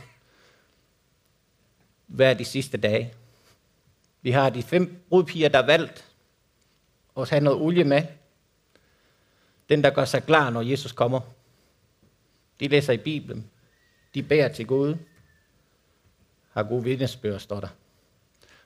hver 2.07 2.35
de 2.35 2.45
sidste 2.45 2.77
dage. 2.77 3.15
Vi 4.23 4.31
har 4.31 4.51
de 4.51 4.63
fem 4.63 5.05
brudpiger, 5.09 5.49
der 5.49 5.67
valgt 5.67 6.13
at 7.17 7.31
have 7.31 7.41
noget 7.41 7.61
olie 7.61 7.85
med. 7.85 8.03
Den, 9.69 9.85
der 9.85 9.91
gør 9.91 10.05
sig 10.05 10.25
klar, 10.25 10.51
når 10.51 10.63
Jesus 10.63 10.93
kommer. 10.93 11.21
De 12.61 12.69
læser 12.69 12.93
i 12.93 12.99
Bibelen. 12.99 13.51
De 14.15 14.23
bærer 14.23 14.53
til 14.53 14.67
Gud. 14.67 14.97
Har 16.51 16.63
gode 16.63 16.85
vidnesbøger, 16.85 17.39
står 17.39 17.61
der. 17.61 17.69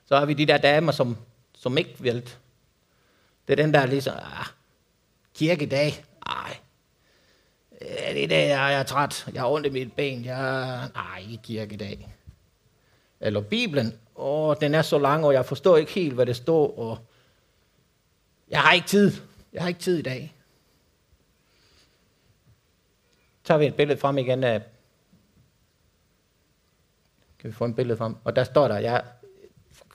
Så 0.05 0.17
har 0.17 0.25
vi 0.25 0.33
de 0.33 0.45
der 0.45 0.57
damer, 0.57 0.91
som, 0.91 1.17
som 1.55 1.77
ikke 1.77 1.95
valgte. 1.99 2.31
Det 3.47 3.59
er 3.59 3.63
den, 3.63 3.73
der 3.73 3.79
er 3.79 3.85
ligesom, 3.85 4.15
ah, 4.17 4.45
kirkedag, 5.35 6.05
ej, 6.25 6.57
det 7.79 8.23
er 8.23 8.27
det, 8.27 8.47
jeg 8.47 8.73
er? 8.73 8.83
Træt, 8.83 9.27
jeg 9.33 9.41
har 9.41 9.49
ondt 9.49 9.67
i 9.67 9.69
mit 9.69 9.93
ben, 9.93 10.25
jeg, 10.25 10.89
nej, 10.93 11.23
ikke 11.29 11.43
kirkedag. 11.43 12.15
Eller 13.19 13.41
Bibelen, 13.41 13.99
åh, 14.15 14.55
den 14.61 14.75
er 14.75 14.81
så 14.81 14.97
lang, 14.97 15.25
og 15.25 15.33
jeg 15.33 15.45
forstår 15.45 15.77
ikke 15.77 15.91
helt, 15.91 16.13
hvad 16.13 16.25
det 16.25 16.35
står, 16.35 16.79
og 16.79 16.97
jeg 18.49 18.61
har 18.61 18.73
ikke 18.73 18.87
tid, 18.87 19.13
jeg 19.53 19.61
har 19.61 19.67
ikke 19.67 19.79
tid 19.79 19.97
i 19.97 20.01
dag. 20.01 20.35
Så 23.43 23.53
tager 23.53 23.57
vi 23.57 23.65
et 23.65 23.75
billede 23.75 23.99
frem 23.99 24.17
igen 24.17 24.43
af, 24.43 24.61
kan 27.39 27.49
vi 27.49 27.53
få 27.53 27.65
et 27.65 27.75
billede 27.75 27.97
frem, 27.97 28.15
og 28.23 28.35
der 28.35 28.43
står 28.43 28.67
der, 28.67 28.77
jeg 28.77 29.03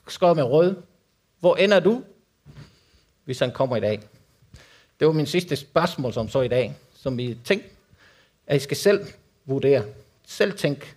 skriver 0.07 0.33
med 0.33 0.43
rød, 0.43 0.75
hvor 1.39 1.55
ender 1.55 1.79
du, 1.79 2.03
hvis 3.23 3.39
han 3.39 3.51
kommer 3.51 3.77
i 3.77 3.79
dag? 3.79 4.01
Det 4.99 5.07
var 5.07 5.13
min 5.13 5.25
sidste 5.25 5.55
spørgsmål, 5.55 6.13
som 6.13 6.29
så 6.29 6.41
i 6.41 6.47
dag, 6.47 6.75
som 6.93 7.17
vi 7.17 7.37
tænkte, 7.43 7.74
at 8.47 8.57
I 8.57 8.59
skal 8.59 8.77
selv 8.77 9.07
vurdere, 9.45 9.85
selv 10.25 10.57
tænke, 10.57 10.95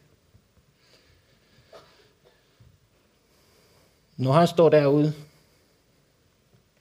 Når 4.18 4.32
han 4.32 4.46
står 4.46 4.68
derude, 4.68 5.14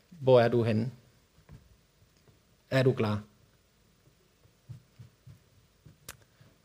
hvor 0.09 0.41
er 0.41 0.47
du 0.47 0.63
henne? 0.63 0.91
Er 2.69 2.83
du 2.83 2.93
klar? 2.93 3.21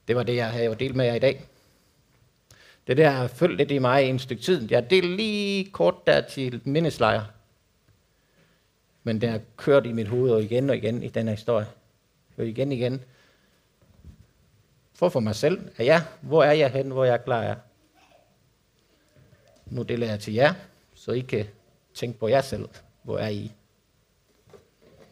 Det 0.09 0.17
var 0.17 0.23
det, 0.23 0.37
jeg 0.37 0.51
havde 0.51 0.75
delt 0.75 0.97
med 0.97 1.05
jer 1.05 1.15
i 1.15 1.19
dag. 1.19 1.45
Det 2.87 2.97
der 2.97 3.11
har 3.11 3.27
følt 3.27 3.57
lidt 3.57 3.71
i 3.71 3.79
mig 3.79 4.07
i 4.07 4.09
en 4.09 4.19
stykke 4.19 4.43
tid. 4.43 4.71
Jeg 4.71 4.91
delte 4.91 5.17
lige 5.17 5.71
kort 5.71 6.07
der 6.07 6.21
til 6.21 6.61
mindeslejr. 6.65 7.25
Men 9.03 9.21
den 9.21 9.31
har 9.31 9.41
kørt 9.57 9.87
i 9.87 9.93
mit 9.93 10.09
hoved 10.09 10.31
og 10.31 10.43
igen 10.43 10.71
og 10.71 10.77
igen 10.77 11.03
i 11.03 11.09
den 11.09 11.29
her 11.29 11.35
historie. 11.35 11.67
Og 12.37 12.47
igen 12.47 12.69
og 12.69 12.75
igen. 12.75 13.05
For 15.03 15.09
for 15.09 15.21
mig 15.21 15.35
selv, 15.35 15.71
at 15.77 15.87
ja, 15.87 16.03
hvor 16.21 16.45
er 16.45 16.53
jeg 16.53 16.71
hen, 16.71 16.91
hvor 16.91 17.05
jeg 17.05 17.25
klar 17.25 17.43
er. 17.43 17.55
Nu 19.67 19.83
deler 19.83 20.07
jeg 20.07 20.21
til 20.21 20.35
jer, 20.35 20.55
så 20.95 21.13
I 21.13 21.21
kan 21.21 21.47
tænke 21.95 22.19
på 22.19 22.29
jer 22.29 22.41
selv. 22.41 22.69
Hvor 23.03 23.19
er 23.19 23.29
I? 23.29 23.53